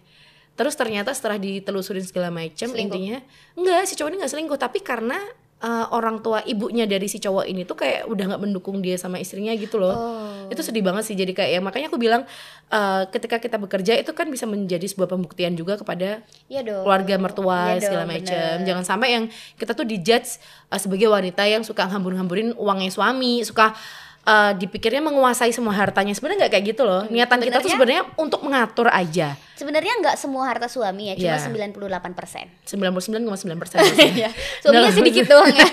Terus 0.52 0.76
ternyata 0.76 1.10
setelah 1.16 1.40
ditelusurin 1.40 2.04
segala 2.04 2.28
macam 2.28 2.68
intinya 2.76 3.18
enggak 3.56 3.88
si 3.88 3.96
cowok 3.96 4.10
ini 4.12 4.16
nggak 4.20 4.32
selingkuh 4.36 4.58
tapi 4.60 4.78
karena 4.84 5.16
eh, 5.62 5.86
orang 5.94 6.20
tua 6.20 6.42
ibunya 6.42 6.84
dari 6.84 7.06
si 7.06 7.22
cowok 7.22 7.46
ini 7.46 7.62
tuh 7.62 7.78
kayak 7.78 8.10
udah 8.10 8.34
nggak 8.34 8.42
mendukung 8.42 8.82
dia 8.82 8.98
sama 8.98 9.22
istrinya 9.22 9.54
gitu 9.54 9.78
loh. 9.78 9.94
Oh. 9.94 10.50
Itu 10.50 10.60
sedih 10.66 10.82
banget 10.82 11.06
sih 11.06 11.14
jadi 11.14 11.30
kayak 11.30 11.50
ya 11.54 11.60
makanya 11.62 11.86
aku 11.88 12.02
bilang 12.02 12.26
eh, 12.68 13.02
ketika 13.14 13.38
kita 13.38 13.56
bekerja 13.62 13.94
itu 13.96 14.10
kan 14.12 14.26
bisa 14.28 14.44
menjadi 14.44 14.84
sebuah 14.84 15.08
pembuktian 15.08 15.54
juga 15.54 15.78
kepada 15.78 16.20
Iya 16.50 16.60
dong 16.66 16.82
keluarga 16.82 17.14
mertua 17.16 17.78
Iya 17.78 17.86
segala 17.86 18.04
macam. 18.04 18.56
Jangan 18.66 18.84
sampai 18.84 19.08
yang 19.14 19.24
kita 19.56 19.72
tuh 19.72 19.86
dijudge 19.86 20.42
uh, 20.68 20.80
sebagai 20.80 21.08
wanita 21.08 21.46
yang 21.46 21.62
suka 21.62 21.86
ngambur-ngamburin 21.86 22.56
uangnya 22.58 22.90
suami, 22.90 23.44
suka 23.46 23.76
uh, 24.24 24.52
dipikirnya 24.52 25.00
menguasai 25.00 25.50
semua 25.50 25.72
hartanya. 25.72 26.12
Sebenarnya 26.12 26.46
nggak 26.46 26.52
kayak 26.52 26.64
gitu 26.68 26.82
loh. 26.82 27.02
Niatan 27.06 27.38
kita 27.38 27.58
tuh 27.58 27.70
sebenarnya- 27.70 28.06
untuk 28.16 28.40
mengatur 28.40 28.88
aja. 28.88 29.34
sebenarnya 29.52 29.94
nggak 29.94 30.18
semua 30.18 30.42
harta 30.44 30.66
suami 30.66 31.06
ya 31.06 31.14
cuma 31.14 31.38
Iya. 31.38 31.70
98 31.70 32.18
persen 32.18 32.50
99,9 32.66 33.54
persen. 33.54 33.78
suaminya 34.62 34.90
sedikit 34.90 35.30
doang 35.30 35.54
ya 35.54 35.70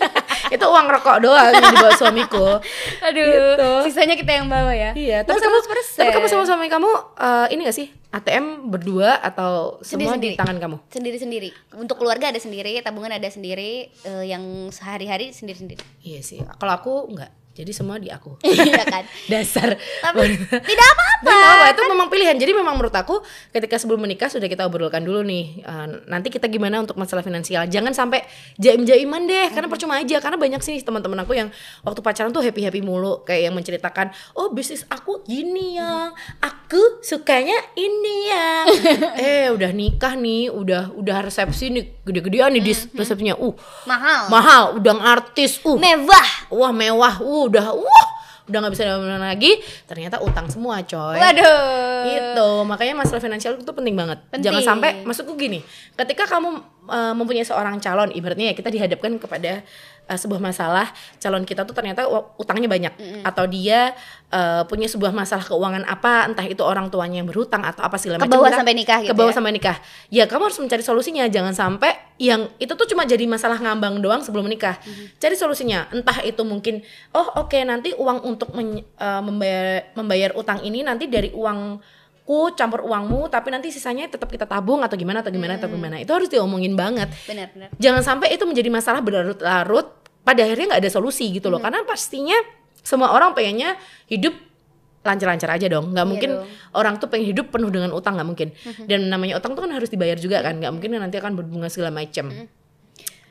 itu 0.54 0.62
uang 0.62 0.86
rokok 0.86 1.18
doang 1.18 1.50
yang 1.50 1.74
dibawa 1.74 1.90
suamiku. 1.92 2.62
Aduh, 3.02 3.26
Gitu. 3.26 3.70
sisanya 3.90 4.14
kita 4.14 4.30
yang 4.32 4.46
bawa 4.46 4.70
ya. 4.70 4.94
Iya, 4.94 5.26
tapi 5.26 5.42
kamu, 5.42 5.58
100%. 5.58 5.98
tapi 5.98 6.10
kamu 6.12 6.26
sama 6.28 6.44
suami 6.46 6.70
kamu 6.70 6.86
uh, 7.18 7.46
ini 7.48 7.66
gak 7.66 7.74
sih 7.74 7.90
ATM 8.10 8.70
berdua 8.70 9.18
atau 9.18 9.82
semua 9.82 10.14
Sendiri-sendiri. 10.14 10.34
di 10.34 10.38
tangan 10.38 10.56
kamu? 10.60 10.76
Sendiri-sendiri. 10.86 11.50
Untuk 11.74 11.96
keluarga 11.96 12.30
ada 12.30 12.38
sendiri, 12.38 12.78
tabungan 12.78 13.10
ada 13.10 13.26
sendiri, 13.26 13.88
eh, 13.90 14.24
yang 14.24 14.44
sehari-hari 14.68 15.32
sendiri-sendiri. 15.32 15.82
Iya 16.04 16.20
sih. 16.20 16.38
Kalau 16.52 16.72
aku 16.72 16.94
enggak. 17.08 17.32
Jadi 17.52 17.72
semua 17.76 18.00
di 18.00 18.08
aku. 18.08 18.40
Iya 18.62 18.84
kan? 18.88 19.04
Dasar. 19.32 19.76
Tapi 19.76 20.38
tidak 20.48 20.86
apa-apa. 20.96 21.28
Tidak 21.28 21.50
apa, 21.52 21.66
itu 21.74 21.82
memang 21.90 22.08
pilihan. 22.08 22.36
Jadi 22.38 22.52
memang 22.56 22.74
menurut 22.78 22.94
aku 22.94 23.20
ketika 23.52 23.76
sebelum 23.76 24.00
menikah 24.00 24.30
sudah 24.30 24.48
kita 24.48 24.64
obrolkan 24.64 25.04
dulu 25.04 25.20
nih. 25.20 25.60
eh, 25.60 25.86
nanti 26.08 26.30
kita 26.32 26.48
gimana 26.48 26.80
untuk 26.80 26.96
masalah 26.96 27.20
finansial. 27.20 27.68
Jangan 27.68 27.92
sampai 27.92 28.24
jaim-jaiman 28.56 29.28
deh, 29.28 29.52
karena 29.52 29.68
percuma 29.68 30.00
aja. 30.00 30.16
Karena 30.22 30.38
banyak 30.40 30.62
sih 30.64 30.80
teman-teman 30.80 31.20
aku 31.26 31.36
yang 31.36 31.48
waktu 31.82 32.00
pacaran 32.00 32.30
tuh 32.32 32.40
happy-happy 32.40 32.80
mulu, 32.80 33.26
kayak 33.26 33.50
yang 33.50 33.54
menceritakan, 33.54 34.14
"Oh, 34.32 34.48
bisnis 34.54 34.86
aku 34.88 35.20
gini 35.26 35.76
yang 35.76 36.14
aku 36.40 37.02
sukanya 37.04 37.56
ini 37.74 38.16
yang." 38.30 38.64
eh, 39.20 39.46
udah 39.52 39.70
nikah 39.74 40.14
nih, 40.16 40.48
udah 40.48 40.94
udah 40.96 41.18
resepsi 41.26 41.68
nih, 41.74 41.84
gede-gedean 42.06 42.54
nih 42.56 42.62
di 42.62 42.72
resepsinya. 42.96 43.34
Uh, 43.36 43.54
Mahal. 43.84 44.22
mahal, 44.30 44.62
udang 44.78 45.00
artis. 45.02 45.58
Uh, 45.66 45.76
Mewah. 45.76 46.48
wah 46.52 46.72
mewah, 46.72 47.14
uh, 47.20 47.41
udah, 47.48 47.74
wah, 47.74 48.06
udah 48.50 48.58
nggak 48.58 48.72
bisa 48.74 48.82
di 48.86 48.90
mana 48.90 49.18
lagi. 49.32 49.58
Ternyata 49.86 50.18
utang 50.22 50.50
semua, 50.50 50.82
coy. 50.82 51.18
Waduh. 51.18 52.02
Itu 52.06 52.48
makanya 52.66 53.02
masalah 53.02 53.22
finansial 53.22 53.58
itu 53.58 53.72
penting 53.72 53.94
banget. 53.94 54.18
Penting. 54.30 54.50
Jangan 54.50 54.62
sampai 54.62 54.90
maksudku 55.06 55.38
gini, 55.38 55.62
ketika 55.94 56.26
kamu 56.26 56.62
uh, 56.90 57.14
mempunyai 57.14 57.46
seorang 57.46 57.78
calon, 57.78 58.10
ibaratnya 58.10 58.50
ya 58.50 58.54
kita 58.58 58.70
dihadapkan 58.70 59.18
kepada 59.22 59.62
uh, 60.12 60.18
sebuah 60.20 60.36
masalah, 60.38 60.92
calon 61.16 61.42
kita 61.42 61.64
tuh 61.64 61.72
ternyata 61.72 62.04
utangnya 62.36 62.68
banyak 62.68 62.92
atau 63.24 63.48
dia 63.48 63.96
uh, 64.28 64.68
punya 64.68 64.84
sebuah 64.86 65.10
masalah 65.10 65.40
keuangan 65.42 65.88
apa, 65.88 66.28
entah 66.28 66.44
itu 66.44 66.60
orang 66.60 66.92
tuanya 66.92 67.24
yang 67.24 67.28
berhutang 67.28 67.64
atau 67.64 67.80
apa 67.80 67.96
segala 67.96 68.20
Ke 68.20 68.28
macam. 68.28 68.36
bawah 68.36 68.52
kita- 68.52 68.60
sampai 68.60 68.74
nikah 68.76 68.98
gitu 69.00 69.10
Ke 69.10 69.16
bawah 69.16 69.32
ya? 69.32 69.36
sampai 69.40 69.52
nikah. 69.56 69.76
Ya 70.12 70.24
kamu 70.28 70.42
harus 70.46 70.58
mencari 70.60 70.84
solusinya, 70.84 71.24
jangan 71.26 71.56
sampai 71.56 71.96
yang 72.20 72.52
itu 72.56 72.70
tuh 72.70 72.84
cuma 72.84 73.02
jadi 73.02 73.24
masalah 73.24 73.56
ngambang 73.56 73.98
doang 73.98 74.20
sebelum 74.20 74.44
menikah. 74.44 74.76
Cari 75.16 75.34
solusinya. 75.34 75.88
Entah 75.90 76.20
itu 76.22 76.44
mungkin 76.44 76.84
oh 77.10 77.40
oke 77.40 77.56
nanti 77.64 77.96
uang 77.96 78.22
untuk 78.22 78.52
men- 78.52 78.84
uh, 78.96 79.18
membayar 79.18 79.88
membayar 79.94 80.30
utang 80.34 80.60
ini 80.60 80.82
nanti 80.82 81.08
dari 81.08 81.32
uangku 81.34 82.54
campur 82.54 82.84
uangmu 82.86 83.26
tapi 83.26 83.50
nanti 83.50 83.70
sisanya 83.70 84.06
tetap 84.06 84.30
kita 84.30 84.46
tabung 84.46 84.82
atau 84.82 84.94
gimana 84.94 85.24
atau 85.24 85.32
gimana 85.32 85.58
atau 85.58 85.66
gimana. 85.66 85.98
Itu 85.98 86.14
harus 86.14 86.30
diomongin 86.30 86.76
banget. 86.76 87.10
Benar-benar. 87.26 87.74
Jangan 87.78 88.02
sampai 88.04 88.30
itu 88.30 88.44
menjadi 88.46 88.70
masalah 88.70 89.00
berlarut-larut 89.02 89.86
pada 90.22 90.46
akhirnya 90.46 90.74
nggak 90.74 90.82
ada 90.86 90.90
solusi 90.90 91.30
gitu 91.30 91.50
loh. 91.50 91.58
Karena 91.58 91.82
pastinya 91.86 92.38
semua 92.82 93.14
orang 93.14 93.34
pengennya 93.34 93.78
hidup 94.10 94.34
lancar-lancar 95.02 95.50
aja 95.58 95.66
dong. 95.66 95.90
Nggak 95.90 96.06
mungkin 96.06 96.30
dong. 96.38 96.46
orang 96.78 96.94
tuh 97.02 97.10
pengen 97.10 97.34
hidup 97.34 97.50
penuh 97.50 97.70
dengan 97.74 97.90
utang 97.90 98.14
nggak 98.14 98.28
mungkin. 98.28 98.48
Dan 98.86 99.10
namanya 99.10 99.42
utang 99.42 99.58
tuh 99.58 99.66
kan 99.66 99.72
harus 99.74 99.90
dibayar 99.90 100.16
juga 100.16 100.40
kan. 100.40 100.58
Nggak 100.62 100.72
mungkin 100.72 100.90
nanti 100.98 101.18
akan 101.18 101.34
berbunga 101.34 101.66
segala 101.66 101.90
macam 101.90 102.30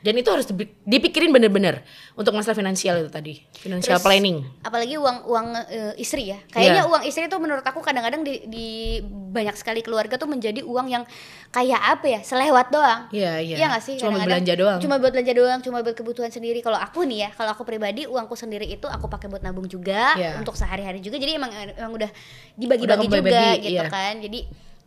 dan 0.02 0.14
itu 0.14 0.28
harus 0.28 0.44
dipi- 0.44 0.74
dipikirin 0.82 1.30
bener-bener 1.30 1.86
untuk 2.12 2.30
masalah 2.32 2.52
finansial 2.52 2.98
itu 2.98 3.06
tadi 3.06 3.38
financial 3.54 3.94
Terus, 3.94 4.02
planning 4.02 4.42
apalagi 4.60 4.94
uang 4.94 5.24
uang 5.24 5.46
eh, 5.64 5.94
istri 5.96 6.26
ya 6.28 6.42
kayaknya 6.48 6.82
Iya. 6.82 6.90
uang 6.90 7.02
istri 7.02 7.26
tuh 7.26 7.38
menurut 7.38 7.62
aku 7.62 7.78
kadang-kadang 7.78 8.20
di, 8.20 8.42
di 8.44 8.68
banyak 9.04 9.54
sekali 9.54 9.80
keluarga 9.80 10.14
tuh 10.14 10.26
menjadi 10.26 10.60
uang 10.60 10.86
yang 10.86 11.06
kayak 11.48 11.78
apa 11.78 12.06
ya 12.08 12.20
selewat 12.20 12.68
doang 12.68 13.06
Iya, 13.10 13.38
iya. 13.38 13.56
Iya 13.56 13.66
nggak 13.68 13.82
sih 13.82 13.94
Cuma 13.96 14.16
buat 14.16 14.26
belanja 14.26 14.54
doang. 14.54 14.78
cuma 14.78 14.94
buat 14.98 15.12
belanja 15.12 15.32
doang 15.32 15.58
cuma 15.60 15.78
buat 15.80 15.94
kebutuhan 15.94 16.28
sendiri 16.28 16.58
kalau 16.60 16.76
aku 16.76 17.02
nih 17.02 17.18
ya 17.20 17.30
kalau 17.32 17.50
aku 17.50 17.62
pribadi 17.62 18.04
uangku 18.04 18.34
sendiri 18.34 18.66
itu 18.66 18.84
aku 18.84 19.06
pakai 19.06 19.26
buat 19.26 19.40
nabung 19.40 19.66
juga 19.66 20.18
Iya. 20.18 20.36
untuk 20.36 20.52
sehari-hari 20.52 20.98
juga 20.98 21.16
jadi 21.16 21.38
emang 21.38 21.48
emang 21.72 21.94
udah 21.94 22.10
dibagi-bagi 22.54 23.06
juga 23.06 23.42
gitu 23.56 23.70
iya. 23.72 23.86
kan 23.86 24.18
jadi 24.18 24.40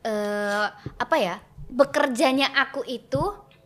eh 0.04 0.66
apa 0.96 1.16
ya 1.16 1.36
bekerjanya 1.66 2.54
aku 2.54 2.86
itu 2.86 3.24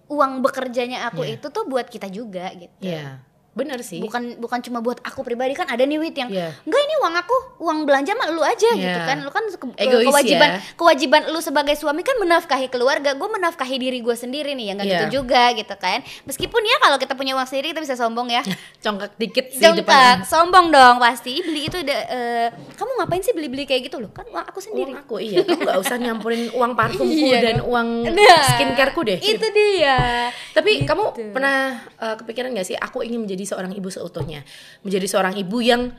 uang 0.09 0.41
bekerjanya 0.41 1.05
aku 1.07 1.21
Iya. 1.21 1.37
itu 1.37 1.47
tuh 1.47 1.63
buat 1.63 1.85
kita 1.85 2.09
juga 2.09 2.49
gitu 2.51 2.81
Iya, 2.81 3.21
benar 3.51 3.81
sih 3.81 3.97
bukan 3.99 4.37
bukan 4.37 4.61
cuma 4.61 4.79
buat 4.79 5.01
aku 5.01 5.19
pribadi 5.19 5.51
kan 5.51 5.65
ada 5.65 5.81
nih 5.81 5.97
wit 5.97 6.13
yang 6.13 6.29
Iya. 6.29 6.53
enggak 6.61 6.81
ini 6.81 6.95
uang 6.97 7.15
aku 7.17 7.35
uang 7.59 7.79
belanja 7.81 8.13
mah 8.13 8.29
lu 8.29 8.39
aja 8.39 8.69
gitu 8.69 8.79
Iya. 8.95 9.03
kan 9.03 9.17
lu 9.19 9.29
kan 9.29 9.43
ke- 9.43 9.75
Egois 9.75 10.05
kewajiban 10.05 10.49
ya. 10.49 10.59
kewajiban 10.73 11.21
lu 11.27 11.39
sebagai 11.39 11.73
suami 11.73 11.99
kan 11.99 12.15
menafkahi 12.15 12.67
keluarga 12.67 13.11
gue 13.11 13.27
menafkahi 13.27 13.75
diri 13.75 13.99
gue 13.99 14.13
sendiri 14.13 14.53
nih 14.53 14.65
yang 14.65 14.77
enggak 14.77 14.87
Iya. 14.87 14.99
gitu 15.01 15.05
juga 15.19 15.43
gitu 15.53 15.75
kan 15.75 15.99
meskipun 16.23 16.61
ya 16.61 16.77
kalau 16.79 16.97
kita 16.97 17.13
punya 17.13 17.33
uang 17.33 17.45
sendiri 17.45 17.71
kita 17.71 17.81
bisa 17.81 17.95
sombong 17.95 18.29
ya 18.29 18.45
congkak 18.79 19.17
dikit 19.17 19.45
sih 19.49 19.59
Jongkak, 19.59 19.81
depan 19.83 20.15
sombong 20.23 20.69
dong 20.69 20.95
pasti 20.97 21.41
beli 21.41 21.67
itu 21.67 21.77
udah 21.79 21.99
eh, 22.07 22.47
kamu 22.71 22.91
ngapain 22.97 23.21
sih 23.21 23.33
beli-beli 23.33 23.65
kayak 23.65 23.81
gitu 23.83 23.97
loh 23.97 24.09
kan 24.09 24.23
uang 24.25 24.45
aku 24.45 24.59
sendiri 24.61 24.91
uang 24.91 25.01
aku 25.01 25.15
iya 25.17 25.41
kamu 25.41 25.59
nggak 25.59 25.79
usah 25.79 25.97
nyampurin 25.97 26.41
uang 26.51 26.71
parfumku 26.73 27.17
Iya 27.27 27.39
dan 27.41 27.55
dong. 27.59 27.67
uang 27.67 27.87
Nah, 28.15 28.39
skincareku 28.47 29.01
deh 29.03 29.17
itu 29.17 29.47
dia 29.49 30.29
Tapi 30.51 30.71
Gitu. 30.75 30.85
kamu 30.85 31.03
pernah 31.33 31.57
uh, 31.97 32.15
kepikiran 32.15 32.53
gak 32.53 32.63
sih 32.63 32.77
aku 32.77 33.01
ingin 33.01 33.19
menjadi 33.21 33.45
seorang 33.49 33.73
ibu 33.73 33.89
seutuhnya, 33.89 34.45
menjadi 34.85 35.09
seorang 35.09 35.33
ibu 35.41 35.57
yang 35.65 35.89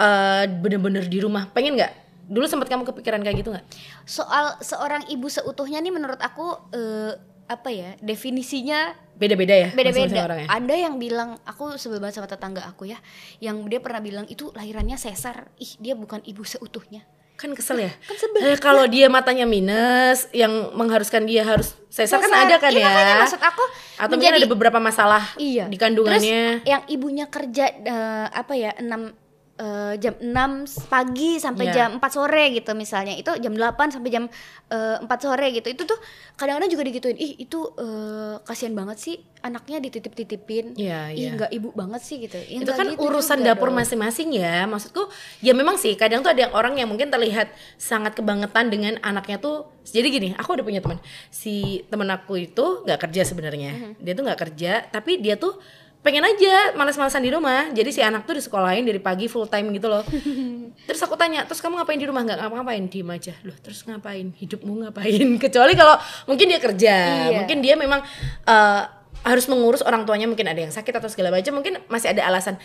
uh, 0.00 0.44
bener-bener 0.48 1.04
di 1.04 1.20
rumah. 1.20 1.52
Pengen 1.52 1.76
nggak? 1.76 1.92
Dulu 2.24 2.48
sempat 2.48 2.72
kamu 2.72 2.88
kepikiran 2.88 3.20
kayak 3.20 3.44
gitu 3.44 3.52
nggak? 3.52 3.66
soal 4.08 4.56
seorang 4.64 5.04
ibu 5.12 5.28
seutuhnya 5.28 5.84
nih 5.84 5.92
menurut 5.92 6.16
aku 6.24 6.56
eh, 6.72 7.12
apa 7.44 7.68
ya 7.68 8.00
definisinya 8.00 8.96
Beda-beda 9.14 9.54
ya. 9.54 9.68
beda-beda. 9.70 10.26
ya? 10.40 10.48
Ada 10.50 10.74
yang 10.74 10.98
bilang 10.98 11.38
aku 11.46 11.78
sebel 11.78 12.02
banget 12.02 12.18
sama 12.18 12.26
tetangga 12.26 12.66
aku 12.66 12.90
ya, 12.90 12.98
yang 13.38 13.62
dia 13.70 13.78
pernah 13.78 14.02
bilang 14.02 14.26
itu 14.26 14.50
lahirannya 14.50 14.98
sesar. 14.98 15.54
Ih, 15.60 15.78
dia 15.78 15.94
bukan 15.94 16.18
ibu 16.26 16.42
seutuhnya. 16.42 17.06
Kan 17.44 17.52
kesel 17.52 17.76
ya. 17.78 17.92
Kan. 17.92 18.16
Eh, 18.40 18.56
kalau 18.56 18.88
dia 18.88 19.06
matanya 19.06 19.44
minus, 19.44 20.32
yang 20.32 20.48
mengharuskan 20.72 21.28
dia 21.28 21.44
harus 21.44 21.76
sesar 21.92 22.16
kan 22.18 22.32
ada 22.32 22.56
kan 22.56 22.72
Iya, 22.72 22.80
ya. 22.80 22.88
makanya 22.88 23.14
maksud 23.20 23.38
aku 23.38 23.62
Atau 23.94 24.16
mungkin 24.16 24.32
menjadi- 24.32 24.40
ada 24.40 24.48
beberapa 24.48 24.78
masalah 24.80 25.22
Iya. 25.36 25.68
di 25.68 25.76
kandungannya. 25.76 26.64
Terus 26.64 26.66
yang 26.66 26.82
ibunya 26.88 27.28
kerja 27.28 27.68
eh, 27.68 28.26
apa 28.26 28.52
ya 28.54 28.72
6 28.74 29.12
eh, 29.56 29.94
jam 29.96 30.14
6 30.16 30.50
pagi 30.84 31.36
sampai 31.36 31.64
Iya. 31.64 31.74
jam 31.76 31.90
4 31.96 32.10
sore 32.10 32.50
gitu 32.50 32.72
misalnya. 32.72 33.14
Itu 33.14 33.30
jam 33.36 33.52
8 33.52 33.88
sampai 33.88 34.10
jam 34.10 34.24
eh, 34.66 34.96
4 34.98 35.06
sore 35.20 35.46
gitu. 35.50 35.68
Itu 35.68 35.82
tuh 35.84 35.98
kadang-kadang 36.34 36.66
juga 36.68 36.82
digituin. 36.82 37.14
Ih, 37.14 37.38
itu 37.38 37.62
eh, 37.76 38.34
kasihan 38.42 38.72
banget 38.72 38.98
sih 38.98 39.14
anaknya 39.40 39.78
dititip-titipin. 39.78 40.74
Iya, 40.74 41.12
Ih, 41.12 41.20
iya. 41.20 41.30
nggak 41.36 41.50
ibu 41.52 41.68
banget 41.70 42.00
sih 42.00 42.16
gitu. 42.18 42.34
Ya, 42.34 42.58
itu 42.58 42.72
kan 42.72 42.86
gitu 42.88 42.98
urusan 42.98 43.40
dapur 43.40 43.70
masing-masing 43.70 44.32
ya 44.32 44.64
maksudku 44.64 45.06
ya 45.38 45.52
memang 45.52 45.76
sih 45.76 45.94
kadang 45.94 46.20
tuh 46.20 46.30
ada 46.30 46.48
yang 46.48 46.52
orang 46.52 46.74
yang 46.74 46.88
mungkin 46.88 47.08
terlihat 47.08 47.48
sangat 47.76 48.14
kebangetan 48.14 48.68
dengan 48.68 48.96
anaknya 49.00 49.36
tuh 49.36 49.68
jadi 49.84 50.08
gini 50.08 50.28
aku 50.32 50.56
udah 50.56 50.64
punya 50.64 50.80
teman 50.80 50.96
si 51.28 51.54
temen 51.86 52.08
aku 52.08 52.40
itu 52.40 52.82
nggak 52.82 53.00
kerja 53.00 53.22
sebenarnya 53.22 53.70
Mhm. 53.70 53.92
dia 54.00 54.12
tuh 54.12 54.24
nggak 54.24 54.40
kerja 54.40 54.72
tapi 54.88 55.20
dia 55.20 55.36
tuh 55.36 55.60
pengen 56.04 56.20
aja 56.20 56.76
malas-malasan 56.76 57.24
di 57.24 57.32
rumah. 57.32 57.72
Jadi 57.72 57.88
si 57.88 58.00
anak 58.04 58.28
tuh 58.28 58.36
disekolahin 58.36 58.84
dari 58.84 59.00
pagi 59.00 59.24
full 59.24 59.48
time 59.48 59.72
gitu 59.72 59.88
loh. 59.88 60.04
Terus 60.88 61.00
aku 61.00 61.16
tanya 61.16 61.48
terus 61.48 61.64
kamu 61.64 61.80
ngapain 61.80 61.96
di 61.96 62.04
rumah? 62.04 62.20
Nggak 62.28 62.44
ngapa-ngapain 62.44 62.84
diem 62.92 63.08
aja. 63.08 63.32
Loh 63.40 63.56
terus 63.56 63.88
ngapain? 63.88 64.36
Hidupmu 64.36 64.84
ngapain? 64.84 65.28
Kecuali 65.48 65.72
kalau 65.72 65.96
mungkin 66.28 66.44
dia 66.44 66.60
kerja. 66.60 66.94
Iya. 67.32 67.36
mungkin 67.40 67.58
dia 67.64 67.74
memang 67.78 68.04
eh, 68.44 68.82
harus 69.24 69.48
mengurus 69.48 69.80
orang 69.80 70.04
tuanya 70.04 70.28
mungkin 70.28 70.44
ada 70.44 70.60
yang 70.60 70.68
sakit 70.68 70.92
atau 71.00 71.08
segala 71.08 71.32
macam 71.32 71.56
mungkin 71.56 71.80
masih 71.88 72.12
ada 72.12 72.28
alasan. 72.28 72.60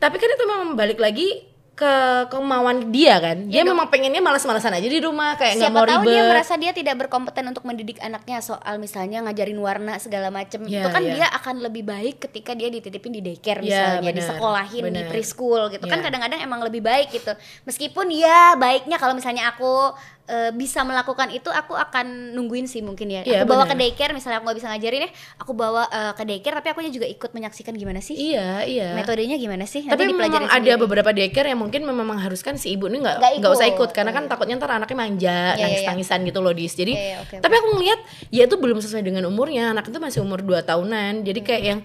Tapi 0.00 0.16
kan 0.16 0.30
itu 0.32 0.44
memang 0.48 0.72
balik 0.72 0.96
lagi 0.96 1.44
ke 1.80 1.94
kemauan 2.28 2.92
dia 2.92 3.16
kan 3.16 3.48
dia 3.48 3.64
memang 3.64 3.88
pengennya 3.88 4.20
malas-malasan 4.20 4.76
aja 4.76 4.84
di 4.84 5.00
rumah 5.00 5.32
kayak 5.40 5.56
nggak 5.56 5.72
Siapa 5.72 5.80
mau 5.80 5.88
tahu 5.88 6.02
ribet 6.04 6.12
dia 6.12 6.22
merasa 6.28 6.52
dia 6.60 6.72
tidak 6.76 6.94
berkompeten 7.00 7.44
untuk 7.48 7.64
mendidik 7.64 7.96
anaknya 8.04 8.44
soal 8.44 8.76
misalnya 8.76 9.24
ngajarin 9.24 9.56
warna 9.56 9.96
segala 9.96 10.28
macem 10.28 10.60
Iya, 10.68 10.84
itu 10.84 10.88
kan 10.92 11.00
iya. 11.00 11.12
dia 11.16 11.26
akan 11.32 11.56
lebih 11.64 11.88
baik 11.88 12.20
ketika 12.20 12.52
dia 12.52 12.68
dititipin 12.68 13.16
di 13.16 13.24
daycare 13.24 13.64
Iya, 13.64 13.64
misalnya 13.64 14.00
benar, 14.04 14.18
disekolahin 14.20 14.84
di 14.84 14.92
benar. 14.92 15.08
preschool 15.08 15.62
gitu 15.72 15.84
kan 15.88 15.98
Iya. 15.98 16.04
kadang-kadang 16.04 16.40
emang 16.44 16.60
lebih 16.60 16.82
baik 16.84 17.08
gitu 17.16 17.32
meskipun 17.64 18.12
ya 18.12 18.60
baiknya 18.60 19.00
kalau 19.00 19.16
misalnya 19.16 19.48
aku 19.48 19.96
eh, 20.26 20.50
bisa 20.50 20.82
melakukan 20.82 21.28
itu 21.28 21.46
aku 21.46 21.72
akan 21.72 22.32
nungguin 22.32 22.64
sih 22.64 22.80
mungkin 22.80 23.06
ya. 23.06 23.22
Iya, 23.22 23.42
aku 23.42 23.48
bawa 23.48 23.64
ke 23.64 23.72
benar. 23.72 23.80
daycare 23.86 24.12
misalnya 24.12 24.36
aku 24.36 24.44
nggak 24.44 24.58
bisa 24.58 24.68
ngajarin 24.68 25.00
ya 25.02 25.10
aku 25.36 25.52
bawa 25.52 25.82
eh, 25.86 26.12
ke 26.12 26.22
daycare 26.22 26.54
tapi 26.56 26.68
aku 26.68 26.80
juga 26.86 27.04
ikut 27.04 27.30
menyaksikan 27.30 27.72
gimana 27.72 27.98
sih? 27.98 28.14
Iya 28.14 28.62
iya. 28.62 28.88
Metodenya 28.92 29.36
gimana 29.36 29.64
sih? 29.64 29.82
Tapi 29.82 29.90
Nanti 29.90 30.02
memang 30.06 30.16
dipelajarin 30.26 30.48
ada 30.48 30.58
sendiri. 30.60 30.82
beberapa 30.82 31.10
daycare 31.10 31.48
yang 31.48 31.60
mungkin 31.60 31.80
memang 31.82 32.06
mengharuskan 32.08 32.54
si 32.54 32.72
ibu 32.72 32.86
ini 32.86 33.00
Nggak 33.00 33.16
nggak 33.38 33.52
usah 33.52 33.66
ikut. 33.68 33.90
karena 33.90 34.10
kan 34.10 34.26
takutnya 34.26 34.56
ntar 34.56 34.70
anaknya 34.72 34.96
manja 34.96 35.36
Iya, 35.50 35.54
iya, 35.54 35.62
nangis 35.62 35.80
iya. 35.80 35.88
tangisan 35.88 36.20
gitu 36.22 36.38
loh 36.38 36.50
dis. 36.50 36.72
Jadi 36.72 36.92
Iya, 36.92 37.04
iya, 37.06 37.16
oke, 37.20 37.34
tapi 37.38 37.54
aku 37.54 37.68
ngeliat 37.74 38.00
ya 38.28 38.42
itu 38.44 38.56
belum 38.56 38.78
sesuai 38.78 39.02
dengan 39.02 39.24
umurnya 39.24 39.70
anak 39.70 39.86
itu 39.86 39.96
masih 39.96 40.20
umur 40.20 40.40
2 40.40 40.60
tahunan. 40.60 41.22
Jadi 41.22 41.40
kayak 41.40 41.62
yang 41.62 41.80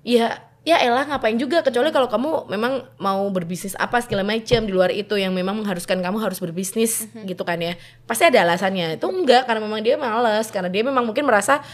ya 0.00 0.40
ya 0.68 0.76
elah 0.84 1.08
ngapain 1.08 1.40
juga? 1.40 1.64
Kecuali 1.64 1.88
kalau 1.88 2.12
kamu 2.12 2.52
memang 2.52 2.84
mau 3.00 3.24
berbisnis 3.32 3.72
apa 3.80 4.04
segala 4.04 4.20
macam 4.20 4.60
di 4.68 4.72
luar 4.76 4.92
itu 4.92 5.16
yang 5.16 5.32
memang 5.32 5.56
mengharuskan 5.64 6.04
kamu 6.04 6.20
harus 6.20 6.36
berbisnis 6.36 7.08
Mhm. 7.08 7.24
gitu 7.24 7.40
kan 7.48 7.56
ya. 7.56 7.72
Pasti 8.04 8.28
ada 8.28 8.44
alasannya. 8.44 9.00
Itu 9.00 9.08
enggak 9.08 9.48
karena 9.48 9.64
memang 9.64 9.80
dia 9.80 9.96
males. 9.96 10.52
Karena 10.52 10.68
dia 10.68 10.84
memang 10.84 11.08
mungkin 11.08 11.24
merasa 11.24 11.64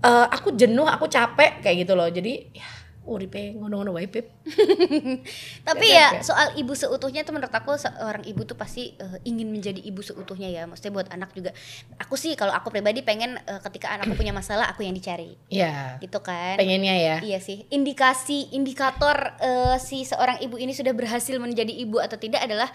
"Eh, 0.00 0.26
aku 0.32 0.54
jenuh 0.56 0.88
aku 0.88 1.10
capek 1.10 1.60
kayak 1.60 1.84
gitu 1.84 1.92
loh. 1.92 2.08
Jadi 2.08 2.54
ya 2.56 2.64
uripe 3.08 3.56
ngono-ngono 3.56 3.96
wae 3.96 4.06
Pip. 4.06 4.28
Tapi 5.68 5.86
ya 5.88 6.20
soal 6.20 6.52
ibu 6.60 6.76
seutuhnya 6.76 7.24
tuh 7.24 7.32
menurut 7.32 7.52
aku 7.52 7.74
seorang 7.80 8.24
ibu 8.28 8.44
tuh 8.44 8.54
pasti 8.54 8.92
eh, 8.94 9.18
ingin 9.24 9.48
menjadi 9.48 9.80
ibu 9.80 10.04
seutuhnya 10.04 10.48
ya. 10.52 10.62
Maksudnya 10.68 10.92
buat 10.92 11.08
anak 11.08 11.32
juga. 11.32 11.56
Aku 11.96 12.20
sih 12.20 12.36
kalau 12.36 12.52
aku 12.52 12.68
pribadi 12.68 13.00
pengen 13.00 13.40
eh, 13.40 13.60
ketika 13.64 13.96
anakku 13.96 14.14
punya 14.14 14.36
masalah 14.36 14.68
aku 14.68 14.84
yang 14.84 14.92
dicari. 14.92 15.40
ya 15.48 15.96
Gitu 16.04 16.20
kan. 16.20 16.60
pengennya 16.60 16.94
ya 16.94 17.16
Iya 17.24 17.38
sih. 17.40 17.64
Indikasi 17.72 18.52
indikator 18.52 19.34
eh, 19.40 19.76
si 19.80 20.04
seorang 20.04 20.38
ibu 20.44 20.60
ini 20.60 20.76
sudah 20.76 20.92
berhasil 20.92 21.34
menjadi 21.40 21.72
ibu 21.72 21.98
atau 21.98 22.20
tidak 22.20 22.44
adalah 22.44 22.68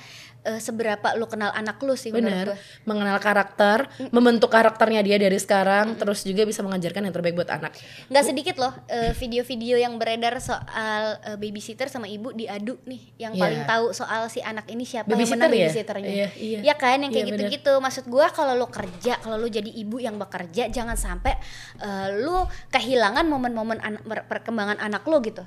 eh, 0.43 0.60
seberapa 0.60 1.15
lu 1.15 1.25
kenal 1.25 1.51
anak 1.51 1.79
lu 1.79 1.95
sih 1.95 2.10
benar 2.10 2.56
mengenal 2.84 3.17
karakter 3.17 3.88
membentuk 4.10 4.47
karakternya 4.47 4.99
dia 4.99 5.15
dari 5.15 5.36
sekarang 5.36 5.95
terus 5.95 6.21
juga 6.21 6.43
bisa 6.43 6.60
mengajarkan 6.60 7.03
yang 7.03 7.12
terbaik 7.12 7.34
buat 7.34 7.49
anak. 7.49 7.73
Nggak 8.08 8.23
sedikit 8.23 8.56
loh 8.58 8.73
eh, 8.88 9.12
video-video 9.13 9.75
yang 9.75 9.95
beredar 9.95 10.38
soal 10.38 11.17
eh, 11.23 11.38
babysitter 11.38 11.88
sama 11.88 12.06
ibu 12.06 12.32
diadu 12.32 12.79
nih 12.84 13.01
yang 13.19 13.34
Iya. 13.34 13.41
paling 13.41 13.62
tahu 13.63 13.86
soal 13.91 14.27
si 14.27 14.39
anak 14.39 14.67
ini 14.67 14.84
siapa 14.84 15.08
yang 15.08 15.17
Babysitter 15.17 15.39
menang 15.39 15.51
ya? 15.51 15.65
babysitternya. 15.65 16.12
Iya, 16.12 16.27
iya. 16.38 16.60
ya 16.62 16.75
kan 16.75 16.99
yang 16.99 17.10
kayak 17.10 17.23
Iya, 17.23 17.32
gitu-gitu. 17.34 17.73
Maksud 17.75 18.06
gua 18.06 18.27
kalau 18.29 18.53
lu 18.53 18.67
kerja 18.67 19.17
kalau 19.17 19.36
lu 19.36 19.47
jadi 19.47 19.69
ibu 19.69 19.97
yang 19.97 20.15
bekerja 20.15 20.67
jangan 20.67 20.93
sampai 20.93 21.34
eh, 21.79 22.08
lu 22.19 22.36
kehilangan 22.69 23.25
momen-momen 23.25 23.79
per- 24.03 24.27
perkembangan 24.27 24.77
anak 24.77 25.03
lu 25.06 25.17
gitu 25.19 25.43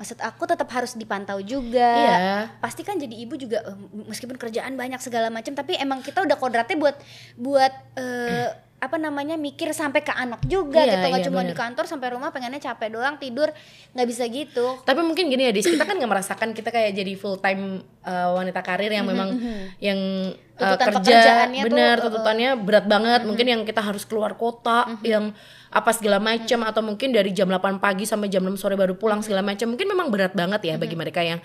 maksud 0.00 0.16
aku 0.16 0.48
tetap 0.48 0.64
harus 0.72 0.96
dipantau 0.96 1.36
juga. 1.38 1.76
Iya. 1.84 2.16
pasti 2.56 2.80
kan 2.80 2.96
jadi 2.96 3.12
ibu 3.12 3.36
juga 3.36 3.60
eh, 3.60 3.76
meskipun 4.08 4.34
kerjaan 4.34 4.72
banyak 4.72 4.96
segala 4.98 5.28
macam 5.28 5.52
tapi 5.52 5.76
emang 5.76 6.00
kita 6.00 6.24
udah 6.24 6.34
kodratnya 6.34 6.74
buat 6.74 6.96
buat 7.36 7.72
eh, 7.94 8.48
apa 8.80 8.96
namanya 8.96 9.36
mikir 9.36 9.76
sampai 9.76 10.00
ke 10.00 10.08
anak 10.08 10.40
juga 10.48 10.80
Iya, 10.80 10.96
gitu. 10.96 11.04
Nggak 11.04 11.20
iya, 11.20 11.28
cuma 11.28 11.40
di 11.44 11.52
kantor 11.52 11.84
sampai 11.84 12.16
rumah 12.16 12.32
pengennya 12.32 12.64
capek 12.64 12.96
doang 12.96 13.20
tidur 13.20 13.52
nggak 13.92 14.08
bisa 14.08 14.24
gitu. 14.24 14.80
Tapi 14.80 15.04
mungkin 15.04 15.28
gini 15.28 15.44
ya 15.44 15.52
Dis, 15.52 15.68
kita 15.68 15.84
kan 15.84 16.00
nggak 16.00 16.08
merasakan 16.08 16.56
kita 16.56 16.72
kayak 16.72 16.96
jadi 16.96 17.12
full 17.12 17.36
time 17.36 17.84
uh, 18.00 18.32
wanita 18.32 18.64
karir 18.64 18.88
yang 18.88 19.04
memang 19.04 19.36
yang 19.78 20.00
uh, 20.56 20.76
kerja 20.80 21.44
uh, 21.44 21.60
Mm-hmm. 21.60 22.00
tuntutannya 22.00 22.50
berat 22.56 22.88
banget. 22.88 23.20
mungkin 23.28 23.46
yang 23.46 23.62
kita 23.68 23.84
harus 23.84 24.08
keluar 24.08 24.32
kota 24.32 24.96
yang 25.04 25.36
apa 25.70 25.94
segala 25.94 26.18
macam 26.18 26.66
atau 26.66 26.82
mungkin 26.82 27.14
dari 27.14 27.30
jam 27.30 27.46
8 27.46 27.78
pagi 27.78 28.02
sampai 28.02 28.26
jam 28.26 28.42
6 28.42 28.58
sore 28.58 28.74
baru 28.74 28.98
pulang 28.98 29.22
segala 29.22 29.46
macam 29.46 29.70
mungkin 29.70 29.86
memang 29.86 30.10
berat 30.10 30.34
banget 30.34 30.66
ya 30.66 30.74
bagi 30.74 30.98
mereka 30.98 31.22
yang 31.22 31.38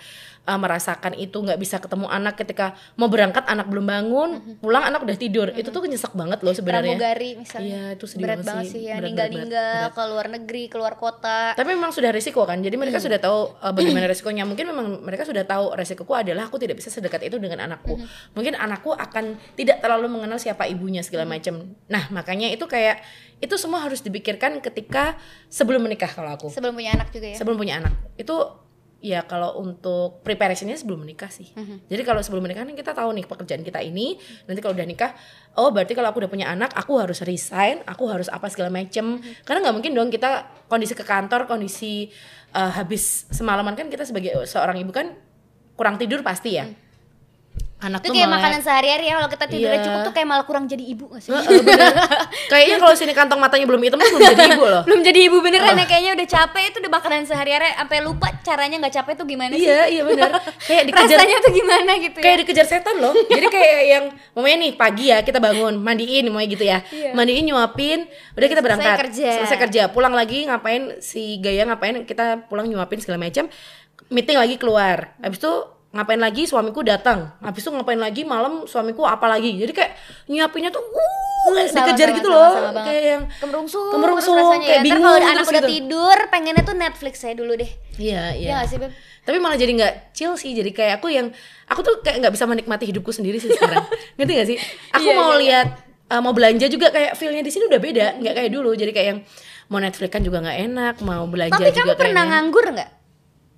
uh, 0.46 0.58
merasakan 0.58 1.12
itu 1.18 1.36
nggak 1.42 1.58
bisa 1.58 1.82
ketemu 1.82 2.06
anak 2.06 2.38
ketika 2.38 2.78
mau 2.94 3.10
berangkat 3.10 3.44
anak 3.50 3.66
belum 3.66 3.84
bangun 3.84 4.30
pulang 4.62 4.86
anak 4.86 5.02
udah 5.02 5.16
tidur. 5.18 5.50
Itu 5.52 5.74
tuh 5.74 5.82
nyesek 5.84 6.14
banget 6.14 6.40
loh 6.46 6.54
sebenarnya. 6.54 6.96
Pramugari 6.96 7.30
misalnya. 7.36 7.66
Iya, 7.66 7.84
itu 7.98 8.04
sedih 8.06 8.22
berat 8.24 8.40
banget 8.46 8.64
sih. 8.64 8.72
sih 8.72 8.82
ya 8.86 8.96
Berat, 8.96 9.06
ninggal 9.10 9.26
berat, 9.28 9.36
ninggal 9.42 9.74
berat. 9.74 9.92
ke 9.92 10.02
luar 10.06 10.26
negeri 10.30 10.62
keluar 10.70 10.94
kota. 10.96 11.38
Tapi 11.58 11.68
memang 11.74 11.90
sudah 11.90 12.10
resiko 12.14 12.46
kan? 12.46 12.62
Jadi 12.62 12.76
mereka 12.78 13.02
sudah 13.02 13.18
tahu 13.18 13.38
uh, 13.58 13.72
bagaimana 13.74 14.06
resikonya. 14.12 14.46
Mungkin 14.46 14.64
memang 14.70 14.86
mereka 15.02 15.26
sudah 15.26 15.42
tahu 15.42 15.74
resikoku 15.74 16.14
adalah 16.14 16.46
aku 16.46 16.56
tidak 16.62 16.78
bisa 16.78 16.88
sedekat 16.88 17.26
itu 17.26 17.36
dengan 17.42 17.66
anakku. 17.66 17.98
Mungkin 18.38 18.54
anakku 18.54 18.94
akan 18.94 19.36
tidak 19.58 19.82
terlalu 19.82 20.06
mengenal 20.06 20.38
siapa 20.38 20.64
ibunya 20.70 21.02
segala 21.02 21.26
macam. 21.26 21.74
Nah 21.90 22.08
makanya 22.14 22.48
itu 22.54 22.64
kayak 22.70 23.02
itu 23.36 23.52
semua 23.60 23.84
harus 23.84 24.00
dipikirkan 24.00 24.64
ketika 24.64 25.20
sebelum 25.52 25.84
menikah 25.84 26.08
kalau 26.08 26.32
aku. 26.32 26.48
Sebelum 26.48 26.72
punya 26.72 26.96
anak 26.96 27.12
juga 27.12 27.26
ya? 27.34 27.36
Sebelum 27.36 27.56
punya 27.60 27.74
anak. 27.84 27.92
Itu 28.16 28.65
ya 29.00 29.22
kalau 29.28 29.60
untuk 29.60 30.24
preparationnya 30.24 30.74
sebelum 30.74 31.04
menikah 31.04 31.28
sih. 31.28 31.52
Jadi 31.86 32.02
kalau 32.02 32.24
sebelum 32.24 32.48
menikah 32.48 32.64
kan 32.64 32.72
kita 32.72 32.96
tahu 32.96 33.12
nih 33.12 33.28
pekerjaan 33.28 33.62
kita 33.62 33.84
ini 33.84 34.16
nanti 34.48 34.60
kalau 34.64 34.72
udah 34.72 34.88
nikah 34.88 35.12
oh 35.60 35.68
berarti 35.70 35.92
kalau 35.92 36.10
aku 36.10 36.24
udah 36.24 36.32
punya 36.32 36.48
anak 36.48 36.72
aku 36.72 36.96
harus 36.96 37.20
resign 37.22 37.84
aku 37.84 38.08
harus 38.08 38.32
apa 38.32 38.48
segala 38.48 38.72
macem. 38.72 39.20
Karena 39.44 39.68
nggak 39.68 39.74
mungkin 39.76 39.92
dong 39.92 40.08
kita 40.08 40.64
kondisi 40.66 40.96
ke 40.96 41.04
kantor 41.04 41.44
kondisi 41.44 42.08
uh, 42.56 42.72
habis 42.72 43.28
semalaman 43.28 43.76
kan 43.76 43.92
kita 43.92 44.08
sebagai 44.08 44.32
seorang 44.48 44.80
ibu 44.80 44.90
kan 44.90 45.12
kurang 45.76 46.00
tidur 46.00 46.24
pasti 46.24 46.56
ya 46.56 46.64
anak 47.86 48.00
itu 48.00 48.06
tuh 48.06 48.12
kayak 48.12 48.26
melek. 48.26 48.36
makanan 48.36 48.60
sehari-hari 48.60 49.04
ya 49.04 49.12
kalau 49.14 49.28
kita 49.28 49.44
tidurnya 49.46 49.72
Iya. 49.72 49.84
cukup 49.84 50.00
tuh 50.02 50.12
kayak 50.12 50.26
malah 50.26 50.44
kurang 50.44 50.64
jadi 50.66 50.84
ibu 50.84 51.04
gak 51.08 51.20
sih? 51.20 51.30
Bener. 51.30 51.94
kayaknya 52.52 52.76
kalau 52.76 52.94
sini 52.94 53.12
kantong 53.12 53.38
matanya 53.38 53.64
belum 53.64 53.80
hitam 53.80 53.98
tuh 53.98 54.10
belum 54.10 54.28
jadi 54.28 54.44
ibu 54.52 54.64
loh. 54.64 54.82
Belum 54.86 55.00
jadi 55.02 55.20
ibu 55.22 55.36
beneran 55.38 55.74
ya 55.74 55.84
kayaknya 55.84 56.12
udah 56.12 56.26
capek 56.28 56.62
itu 56.64 56.76
udah 56.78 56.92
makanan 56.92 57.20
sehari-hari 57.22 57.66
sampai 57.72 57.98
lupa 58.00 58.26
caranya 58.40 58.76
nggak 58.78 58.94
capek 58.94 59.12
tuh 59.14 59.26
gimana 59.26 59.52
sih? 59.52 59.64
iya 59.64 59.82
iya 59.86 60.02
benar 60.02 60.30
kayak 60.60 60.82
dikejar 60.88 61.16
rasanya 61.16 61.36
tuh 61.40 61.52
gimana 61.52 61.90
gitu 61.96 62.16
ya? 62.16 62.22
kayak 62.22 62.36
dikejar 62.42 62.66
setan 62.66 62.96
loh. 62.96 63.14
Jadi 63.14 63.46
kayak 63.48 63.80
yang 63.84 64.04
mamanya 64.32 64.56
nih 64.60 64.72
pagi 64.74 65.04
ya 65.06 65.18
kita 65.20 65.38
bangun 65.38 65.74
mandiin 65.76 66.26
mau 66.28 66.40
gitu 66.40 66.62
ya. 66.62 66.82
Iya. 66.86 67.12
mandiin 67.12 67.46
nyuapin 67.46 68.04
udah 68.32 68.44
kita 68.44 68.54
Selesai 68.56 68.64
berangkat. 68.64 68.96
kerja. 69.04 69.30
selesai 69.36 69.58
kerja. 69.60 69.82
Pulang 69.88 70.12
lagi 70.12 70.44
ngapain 70.44 70.98
si 70.98 71.38
gaya 71.38 71.62
ngapain 71.64 72.02
kita 72.02 72.46
pulang 72.46 72.66
nyuapin 72.66 72.98
segala 72.98 73.18
macam. 73.18 73.46
Meeting 74.06 74.36
lagi 74.36 74.54
keluar. 74.54 75.18
Habis 75.18 75.38
itu 75.38 75.52
ngapain 75.96 76.16
lagi 76.16 76.44
suamiku 76.44 76.80
datang. 76.80 77.32
Habis 77.40 77.60
itu 77.60 77.70
ngapain 77.70 77.96
lagi 77.96 78.22
malam 78.22 78.64
suamiku 78.64 79.02
apa 79.02 79.26
lagi. 79.26 79.56
Jadi 79.56 79.72
kayak 79.72 79.92
nyiapinnya 80.26 80.68
tuh 80.68 80.80
uh 80.80 81.14
Sama, 81.46 81.62
dikejar 81.86 82.10
sama, 82.10 82.18
gitu 82.18 82.28
sama, 82.28 82.36
loh. 82.36 82.50
sama 82.50 82.66
banget. 82.68 82.86
kayak 82.86 83.04
yang 83.06 83.22
kemerungsung 83.38 83.86
kemerungsung, 83.88 84.36
kayak 84.60 84.66
ya. 84.66 84.82
Bingung 84.82 84.98
kalau 85.00 85.16
terus 85.16 85.30
anak 85.32 85.46
udah 85.46 85.62
gitu. 85.62 85.70
tidur 85.70 86.18
pengennya 86.26 86.62
tuh 86.62 86.74
Netflix 86.74 87.14
saya 87.16 87.34
dulu 87.34 87.52
deh. 87.54 87.70
Iya 87.96 88.22
iya. 88.34 88.56
Sih 88.64 88.76
Beb? 88.76 88.90
tapi 89.22 89.38
malah 89.38 89.54
jadi 89.54 89.72
nggak 89.72 89.94
chill 90.12 90.34
sih. 90.34 90.52
Jadi 90.52 90.70
kayak 90.70 90.98
aku 90.98 91.06
yang 91.08 91.30
aku 91.66 91.80
tuh 91.82 91.94
kayak 91.98 92.18
nggak 92.20 92.34
bisa 92.34 92.44
menikmati 92.44 92.84
hidupku 92.84 93.10
sendiri 93.10 93.38
sih 93.38 93.48
sekarang. 93.48 93.82
Ngerti 94.18 94.32
gak 94.32 94.48
sih? 94.48 94.58
Aku 94.92 95.02
Iya, 95.04 95.14
mau 95.14 95.32
iya, 95.32 95.38
lihat 95.38 95.68
uh, 96.08 96.20
mau 96.20 96.30
belanja 96.30 96.66
juga 96.66 96.90
kayak 96.90 97.14
feelnya 97.14 97.42
di 97.42 97.50
sini 97.50 97.66
udah 97.66 97.78
beda. 97.78 98.06
Nggak 98.18 98.34
kayak 98.36 98.50
dulu. 98.50 98.70
Jadi 98.72 98.90
kayak 98.90 99.08
yang 99.08 99.20
mau 99.66 99.78
Netflix 99.78 100.10
kan 100.10 100.22
juga 100.22 100.38
nggak 100.40 100.58
enak 100.64 100.94
mau 101.02 101.26
belanja 101.26 101.58
tapi 101.58 101.70
juga 101.70 101.94
kamu 101.94 101.94
pernah 101.96 102.06
kayaknya- 102.16 102.30
nganggur 102.32 102.66
nggak 102.70 102.90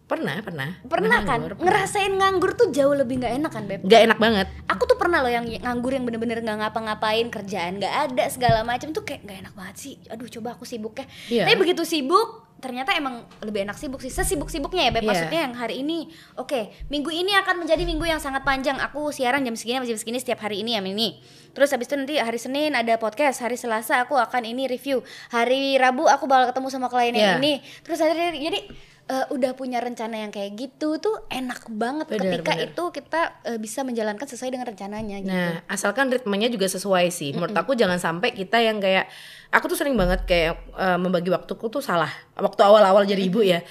pernah 0.09 0.40
pernah. 0.40 0.68
Pernah 0.83 1.21
kan? 1.21 1.37
nganggur, 1.37 1.53
pernah. 1.55 1.64
ngerasain 1.68 2.12
nganggur 2.16 2.51
tuh 2.57 2.73
jauh 2.73 2.97
lebih 2.97 3.21
nggak 3.21 3.35
enak 3.37 3.51
kan 3.53 3.64
beb? 3.68 3.81
Nggak 3.85 4.01
enak 4.09 4.18
banget. 4.18 4.47
Aku 4.64 4.88
tuh 4.88 4.97
pernah 4.97 5.21
loh 5.21 5.29
yang 5.29 5.44
nganggur 5.44 5.92
yang 5.92 6.09
bener-bener 6.09 6.40
nggak 6.40 6.59
ngapa-ngapain 6.59 7.29
kerjaan 7.29 7.77
nggak 7.77 7.94
ada 8.09 8.25
segala 8.27 8.64
macam 8.64 8.90
tuh 8.90 9.05
kayak 9.05 9.23
nggak 9.23 9.38
enak 9.44 9.53
banget 9.53 9.77
sih. 9.77 9.94
Aduh 10.09 10.27
coba 10.27 10.57
aku 10.57 10.64
sibuk 10.64 10.97
ya 10.97 11.05
Iya. 11.29 11.42
tapi 11.44 11.61
begitu 11.61 11.85
sibuk 11.85 12.49
ternyata 12.59 12.90
emang 12.90 13.23
lebih 13.38 13.62
enak 13.62 13.79
sibuk 13.79 14.03
sih 14.03 14.11
sesibuk-sibuknya 14.11 14.88
ya 14.88 14.90
beb. 14.90 15.05
Iya. 15.05 15.09
maksudnya 15.12 15.40
yang 15.47 15.55
hari 15.55 15.85
ini 15.85 16.11
oke 16.35 16.88
minggu 16.88 17.12
ini 17.12 17.31
akan 17.38 17.62
menjadi 17.62 17.85
minggu 17.85 18.03
yang 18.03 18.18
sangat 18.18 18.42
panjang. 18.42 18.81
Aku 18.81 19.12
siaran 19.12 19.44
jam 19.44 19.55
segini 19.55 19.85
jam 19.85 19.94
segini 19.94 20.18
setiap 20.18 20.40
hari 20.40 20.64
ini 20.64 20.75
ya 20.75 20.81
ini 20.81 21.21
terus 21.53 21.75
habis 21.75 21.90
itu 21.90 21.99
nanti 21.99 22.14
hari 22.16 22.38
Senin 22.38 22.71
ada 22.73 22.94
podcast 22.97 23.42
hari 23.42 23.59
Selasa 23.59 24.01
aku 24.03 24.14
akan 24.14 24.47
ini 24.47 24.64
review. 24.66 25.03
Hari 25.29 25.77
Rabu 25.77 26.07
aku 26.07 26.25
bakal 26.25 26.51
ketemu 26.51 26.68
sama 26.71 26.87
klien 26.88 27.12
yang 27.12 27.35
Iya. 27.35 27.38
ini. 27.38 27.53
Terus 27.83 27.99
hari 27.99 28.14
jadi 28.40 28.61
eh, 29.09 29.27
udah 29.33 29.57
punya 29.57 29.81
rencana 29.81 30.29
yang 30.29 30.31
kayak 30.31 30.55
gitu 30.55 31.01
tuh 31.01 31.25
enak 31.33 31.64
banget 31.73 32.07
Bener, 32.12 32.38
ketika 32.38 32.53
bener. 32.55 32.68
itu 32.71 32.85
kita 32.92 33.21
eh, 33.49 33.59
bisa 33.59 33.83
menjalankan 33.83 34.29
sesuai 34.29 34.51
dengan 34.53 34.68
rencananya 34.68 35.16
gitu. 35.25 35.33
Nah, 35.33 35.64
asalkan 35.66 36.12
ritmenya 36.12 36.53
juga 36.53 36.68
sesuai 36.68 37.09
sih. 37.09 37.33
Menurut 37.33 37.57
aku 37.57 37.73
jangan 37.75 37.97
sampai 37.97 38.37
kita 38.37 38.61
yang 38.61 38.79
kayak 38.79 39.09
aku 39.49 39.73
tuh 39.73 39.79
sering 39.81 39.97
banget 39.97 40.29
kayak 40.29 40.61
uh, 40.77 41.01
membagi 41.01 41.33
waktuku 41.33 41.73
tuh 41.73 41.81
salah. 41.81 42.12
Waktu 42.37 42.61
awal-awal 42.61 43.09
jadi 43.09 43.23
ibu 43.25 43.40
ya. 43.40 43.64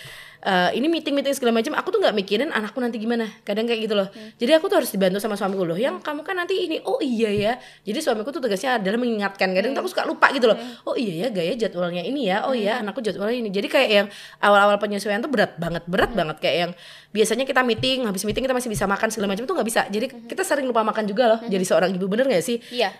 Uh, 0.47 0.71
ini 0.71 0.87
meeting-meeting 0.87 1.35
segala 1.35 1.59
macam, 1.59 1.75
aku 1.75 1.91
tuh 1.91 1.99
nggak 1.99 2.15
mikirin 2.15 2.55
anakku 2.55 2.79
nanti 2.79 2.95
gimana. 2.95 3.27
Kadang 3.43 3.67
kayak 3.67 3.83
gitu 3.83 3.99
loh. 3.99 4.07
Jadi 4.39 4.55
aku 4.55 4.71
tuh 4.71 4.79
harus 4.79 4.87
dibantu 4.87 5.19
sama 5.19 5.35
suamiku 5.35 5.67
loh. 5.67 5.75
Yang 5.75 5.99
kamu 5.99 6.23
kan 6.23 6.39
nanti 6.39 6.55
ini, 6.55 6.79
oh 6.87 7.03
iya 7.03 7.27
ya. 7.35 7.53
Jadi 7.83 7.99
suamiku 7.99 8.31
tuh 8.31 8.39
tugasnya 8.39 8.79
adalah 8.79 8.95
mengingatkan. 8.95 9.51
Kadang 9.51 9.75
tuh 9.75 9.83
aku 9.83 9.91
suka 9.91 10.07
lupa 10.07 10.31
gitu 10.31 10.47
loh. 10.47 10.55
Oh 10.87 10.95
iya 10.95 11.27
ya, 11.27 11.35
gaya 11.35 11.51
jadwalnya 11.59 11.99
ini 11.99 12.31
ya. 12.31 12.47
Oh 12.47 12.55
iya, 12.55 12.79
anakku 12.79 13.03
jadwalnya 13.03 13.43
ini. 13.43 13.51
Jadi 13.51 13.67
kayak 13.67 13.89
yang 13.91 14.07
awal-awal 14.39 14.79
penyesuaian 14.79 15.19
tuh 15.19 15.27
berat 15.27 15.59
banget, 15.59 15.83
berat 15.83 16.15
banget 16.15 16.39
kayak 16.39 16.57
yang 16.63 16.71
biasanya 17.11 17.43
kita 17.43 17.67
meeting, 17.67 18.07
habis 18.07 18.23
meeting 18.23 18.47
kita 18.47 18.55
masih 18.55 18.71
bisa 18.71 18.87
makan 18.87 19.11
segala 19.11 19.35
macam 19.35 19.43
tuh 19.43 19.51
nggak 19.51 19.67
bisa. 19.67 19.81
Jadi 19.91 20.31
kita 20.31 20.47
sering 20.47 20.63
lupa 20.63 20.79
makan 20.87 21.03
juga 21.11 21.35
loh. 21.35 21.39
Jadi 21.43 21.63
seorang 21.67 21.91
ibu 21.91 22.07
bener 22.07 22.23
gak 22.31 22.45
sih? 22.45 22.63
Iya. 22.71 22.95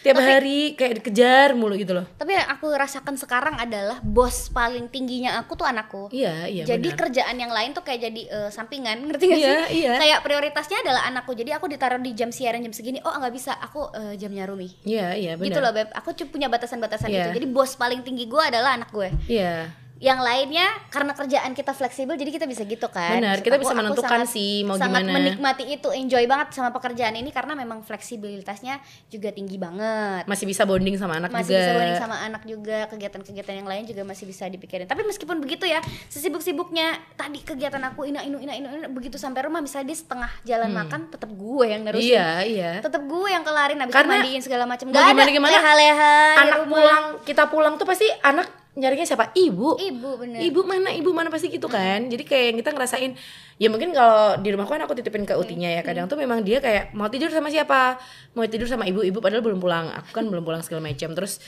Tiap 0.00 0.16
hari 0.16 0.72
kayak 0.72 0.98
dikejar 0.98 1.52
mulu 1.52 1.74
gitu 1.74 1.92
loh 1.92 2.06
Tapi 2.14 2.32
yang 2.32 2.48
aku 2.48 2.66
rasakan 2.68 3.14
sekarang 3.14 3.54
adalah 3.54 4.00
bos 4.00 4.48
paling 4.48 4.86
tingginya 4.86 5.36
aku 5.36 5.54
tuh 5.54 5.64
anakku. 5.64 6.08
iya 6.10 6.44
iya 6.44 6.64
jadi 6.64 6.82
benar. 6.86 7.00
kerjaan 7.00 7.36
yang 7.36 7.50
lain 7.50 7.70
tuh 7.70 7.80
kayak 7.80 8.00
jadi 8.02 8.22
eh, 8.26 8.50
sampingan, 8.50 8.96
ngerti 9.06 9.24
gak 9.26 9.36
Iya, 9.36 9.54
sih? 9.62 9.76
iya. 9.78 9.92
Kayak 9.96 10.18
prioritasnya 10.20 10.78
adalah 10.80 11.02
anakku. 11.04 11.32
Jadi 11.32 11.50
aku 11.50 11.66
ditaruh 11.66 11.98
di 11.98 12.12
jam 12.12 12.28
siaran 12.28 12.60
jam 12.60 12.70
segini. 12.70 12.98
Oh 13.00 13.12
nggak 13.12 13.30
bisa, 13.30 13.52
aku 13.54 13.92
eh, 13.92 14.14
jamnya 14.16 14.44
Rumi. 14.44 14.72
iya 14.82 15.12
iya 15.12 15.32
benar 15.34 15.46
Gitu 15.46 15.58
loh 15.58 15.72
beb. 15.72 15.88
Aku 15.92 16.12
cuma 16.12 16.28
punya 16.30 16.48
batasan-batasan 16.48 17.08
Iya. 17.08 17.28
itu. 17.28 17.36
Jadi 17.36 17.46
bos 17.48 17.74
paling 17.74 18.00
tinggi 18.00 18.24
gue 18.24 18.42
adalah 18.42 18.74
anak 18.74 18.90
gue. 18.90 19.08
iya 19.26 19.68
Yang 20.00 20.18
lainnya 20.18 20.64
karena 20.88 21.12
kerjaan 21.12 21.52
kita 21.52 21.70
fleksibel, 21.70 22.16
jadi 22.16 22.32
kita 22.32 22.44
bisa 22.44 22.64
gitu 22.64 22.88
kan. 22.88 23.20
Benar, 23.20 23.38
kita 23.38 23.54
aku- 23.54 23.62
bisa 23.62 23.70
aku 23.70 23.80
menentukan 23.84 24.10
sangat- 24.18 24.32
sih 24.32 24.64
mau 24.64 24.74
sangat 24.74 25.04
gimana. 25.04 25.12
menikmati 25.14 25.64
itu, 25.68 25.88
enjoy 25.90 26.24
banget 26.24 26.48
sama 26.52 26.68
pekerjaan 26.70 27.12
ini 27.14 27.28
karena 27.28 27.52
memang 27.52 27.84
fleksibilitasnya 27.84 28.80
juga 29.06 29.28
tinggi 29.28 29.56
banget. 29.56 30.24
masih 30.26 30.46
bisa 30.46 30.64
bonding 30.64 30.96
sama 30.96 31.16
anak 31.16 31.28
masih 31.30 31.52
juga 31.52 31.60
bisa 31.60 31.72
bonding 31.74 31.98
sama 31.98 32.16
anak 32.18 32.42
juga 32.44 32.78
kegiatan-kegiatan 32.86 33.54
yang 33.54 33.66
lain 33.66 33.84
juga 33.84 34.02
masih 34.02 34.24
bisa 34.24 34.46
dipikirin 34.46 34.86
tapi 34.86 35.02
meskipun 35.02 35.36
begitu 35.36 35.64
ya 35.64 35.80
sesibuk-sibuknya 36.08 36.86
tadi 37.14 37.40
kegiatan 37.40 37.80
aku 37.84 38.04
ina 38.04 38.20
inu 38.20 38.38
ina 38.38 38.52
inu, 38.52 38.68
ina, 38.70 38.86
begitu 38.86 39.16
sampai 39.16 39.42
rumah 39.42 39.58
misalnya 39.58 39.86
dia 39.86 39.98
setengah 39.98 40.30
jalan 40.42 40.70
makan 40.70 41.00
tetap 41.08 41.28
gue 41.28 41.66
yang 41.66 41.82
nerusin 41.82 42.00
Hmm. 42.02 42.10
iya 42.10 42.28
iya 42.42 42.70
tetap 42.80 43.02
gue 43.02 43.28
yang 43.28 43.42
kelarin 43.42 43.76
habis 43.76 43.90
itu 43.90 43.98
Karena 43.98 44.14
mandiin 44.16 44.40
segala 44.40 44.64
macam 44.64 44.84
mau 44.84 44.92
nggak 44.92 45.02
ada 45.02 45.12
gimana-gimana, 45.12 45.52
leha-leha 45.52 46.14
di 46.14 46.38
anak 46.38 46.56
rumah. 46.58 46.70
pulang 46.72 47.04
kita 47.22 47.42
pulang 47.46 47.74
tuh 47.74 47.84
pasti 47.84 48.06
anak 48.22 48.46
nyarinya 48.78 49.02
siapa? 49.02 49.34
Ibu. 49.34 49.82
Ibu 49.82 50.10
bener. 50.22 50.38
Ibu 50.46 50.60
mana? 50.62 50.94
Ibu 50.94 51.10
mana? 51.10 51.28
Pasti 51.32 51.50
gitu 51.50 51.66
kan. 51.66 52.06
Jadi 52.06 52.22
kayak 52.22 52.44
yang 52.54 52.56
kita 52.62 52.70
ngerasain 52.70 53.12
ya 53.58 53.66
mungkin 53.66 53.90
kalau 53.90 54.38
di 54.38 54.48
rumahku 54.54 54.70
kan 54.78 54.82
aku 54.86 54.94
titipin 54.94 55.26
ke 55.26 55.34
utinya 55.34 55.66
ya. 55.66 55.82
Kadang 55.82 56.06
tuh 56.06 56.14
memang 56.14 56.46
dia 56.46 56.62
kayak 56.62 56.94
mau 56.94 57.10
tidur 57.10 57.34
sama 57.34 57.50
siapa? 57.50 57.98
Mau 58.38 58.46
tidur 58.46 58.70
sama 58.70 58.86
ibu 58.86 59.02
ibu 59.02 59.18
padahal 59.18 59.42
belum 59.42 59.58
pulang. 59.58 59.90
Aku 59.90 60.14
kan 60.14 60.30
belum 60.30 60.46
pulang 60.46 60.62
segala 60.62 60.86
macam. 60.86 61.10
Terus 61.18 61.42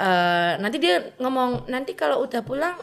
eh, 0.00 0.52
nanti 0.56 0.80
dia 0.80 1.12
ngomong 1.20 1.68
nanti 1.68 1.92
kalau 1.92 2.24
udah 2.24 2.40
pulang 2.40 2.76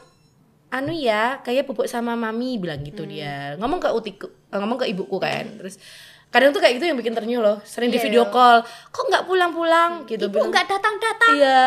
anu 0.69 0.93
ya 0.93 1.41
kayak 1.41 1.65
pupuk 1.65 1.89
sama 1.89 2.13
mami 2.13 2.61
bilang 2.61 2.85
gitu 2.85 3.09
dia. 3.09 3.57
Ngomong 3.57 3.81
ke 3.81 3.89
utiku 3.89 4.29
eh, 4.53 4.59
ngomong 4.61 4.85
ke 4.85 4.85
ibuku 4.85 5.17
kan. 5.17 5.49
Terus 5.57 5.81
kadang 6.29 6.53
tuh 6.53 6.61
kayak 6.61 6.77
gitu 6.77 6.85
yang 6.93 6.97
bikin 7.01 7.17
ternyuh 7.17 7.41
loh. 7.41 7.57
Sering 7.65 7.89
di 7.89 7.97
Iya, 7.97 8.05
video 8.05 8.29
iya. 8.29 8.29
call 8.29 8.61
kok 8.93 9.05
nggak 9.09 9.25
pulang-pulang? 9.25 10.05
Gitu 10.05 10.29
ibu 10.29 10.45
nggak 10.45 10.69
datang-datang. 10.69 11.33
Iya. 11.41 11.61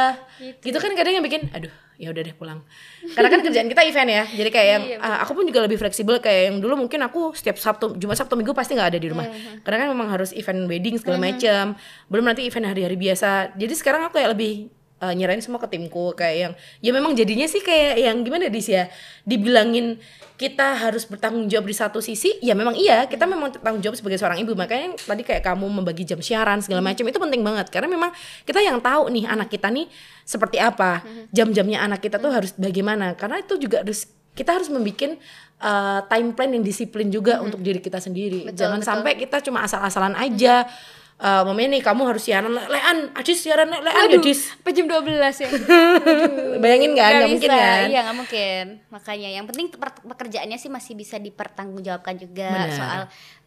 Gitu. 0.63 0.79
kan 0.79 0.95
kadang 0.95 1.19
yang 1.19 1.27
bikin 1.27 1.51
aduh 1.51 1.82
ya 2.03 2.11
udah 2.11 2.23
deh 2.27 2.35
pulang. 2.35 2.67
Karena 3.15 3.29
kan 3.31 3.41
kerjaan 3.47 3.71
kita 3.71 3.83
event 3.87 4.11
ya. 4.11 4.25
Jadi 4.27 4.51
kayak 4.51 4.69
yang 4.75 4.83
Iya, 4.83 4.99
ah, 4.99 5.23
aku 5.23 5.39
pun 5.39 5.47
juga 5.47 5.63
lebih 5.63 5.79
fleksibel 5.79 6.19
kayak 6.19 6.51
yang 6.51 6.57
dulu 6.59 6.75
mungkin 6.75 6.99
aku 7.07 7.31
setiap 7.39 7.63
Sabtu, 7.63 7.95
Jumat 7.95 8.19
Sabtu 8.19 8.35
Minggu 8.35 8.51
pasti 8.51 8.75
nggak 8.75 8.91
ada 8.91 8.99
di 8.99 9.07
rumah. 9.07 9.31
Karena 9.63 9.87
kan 9.87 9.89
memang 9.95 10.11
harus 10.11 10.35
event 10.35 10.67
wedding 10.67 10.99
segala 10.99 11.23
macam. 11.23 11.79
Belum 12.11 12.25
nanti 12.27 12.43
event 12.43 12.67
hari-hari 12.67 12.99
biasa. 12.99 13.55
Jadi 13.55 13.75
sekarang 13.79 14.11
aku 14.11 14.19
kayak 14.19 14.35
lebih 14.35 14.82
eh, 15.03 15.13
nyerahin 15.19 15.43
semua 15.43 15.59
ke 15.59 15.67
timku 15.67 16.15
kayak 16.15 16.37
yang 16.39 16.53
ya 16.79 16.91
memang 16.95 17.13
jadinya 17.19 17.51
sih 17.51 17.59
kayak 17.59 17.99
yang 17.99 18.23
gimana 18.23 18.47
dis 18.47 18.71
ya 18.71 18.87
dibilangin 19.27 19.99
kita 20.43 20.75
harus 20.75 21.07
bertanggung 21.07 21.47
jawab 21.47 21.71
di 21.71 21.77
satu 21.77 22.03
sisi 22.03 22.35
ya 22.43 22.59
memang 22.59 22.75
iya 22.75 23.07
kita 23.07 23.31
memang 23.31 23.55
tanggung 23.63 23.79
jawab 23.79 23.95
sebagai 23.95 24.19
seorang 24.19 24.43
ibu. 24.43 24.59
Makanya 24.59 24.99
tadi 24.99 25.23
kayak 25.23 25.47
kamu 25.47 25.67
membagi 25.71 26.03
jam 26.03 26.19
siaran 26.19 26.59
segala 26.59 26.83
macam 26.83 27.07
itu 27.07 27.19
penting 27.23 27.43
banget. 27.47 27.71
Karena 27.71 27.87
memang 27.87 28.11
kita 28.43 28.59
yang 28.59 28.83
tahu 28.83 29.07
nih 29.15 29.31
anak 29.31 29.55
kita 29.55 29.71
nih 29.71 29.87
seperti 30.27 30.59
apa 30.59 31.07
jam-jamnya 31.31 31.87
anak 31.87 32.03
kita 32.03 32.19
tuh 32.19 32.35
harus 32.35 32.51
bagaimana. 32.59 33.15
Karena 33.15 33.39
itu 33.39 33.55
juga 33.55 33.87
harus 33.87 34.11
kita 34.33 34.57
harus 34.57 34.73
membuat 34.73 35.21
uh, 35.63 36.01
time 36.11 36.35
plan 36.35 36.51
yang 36.51 36.65
disiplin 36.65 37.07
juga 37.13 37.39
untuk 37.39 37.63
diri 37.63 37.79
kita 37.79 38.03
sendiri. 38.03 38.51
Betul, 38.51 38.59
jangan 38.59 38.81
betul. 38.83 38.91
sampai 38.91 39.13
kita 39.21 39.37
cuma 39.47 39.63
asal-asalan 39.63 40.19
aja 40.19 40.67
eh 41.23 41.43
mamanya 41.47 41.79
nih 41.79 41.83
kamu 41.87 42.03
harus 42.03 42.27
siaran 42.27 42.51
lean 42.51 42.99
Adis 43.15 43.39
siaran 43.39 43.71
lean 43.71 44.11
ya 44.11 44.19
Adis 44.19 44.59
Sampai 44.59 44.75
jam 44.75 44.91
12 44.91 45.07
ya. 45.23 45.49
bayangin 46.63 46.93
kan 46.93 46.99
Nggak 46.99 47.09
nggak 47.15 47.31
mungkin 47.31 47.51
kan 47.51 47.87
Iya 47.87 48.01
nggak 48.03 48.17
mungkin. 48.19 48.65
Makanya 48.91 49.29
yang 49.31 49.45
penting 49.47 49.67
pekerjaannya 50.03 50.59
sih 50.59 50.67
masih 50.67 50.99
bisa 50.99 51.23
dipertanggungjawabkan 51.23 52.19
juga 52.19 52.51
Benar. 52.51 52.75
soal 52.75 53.01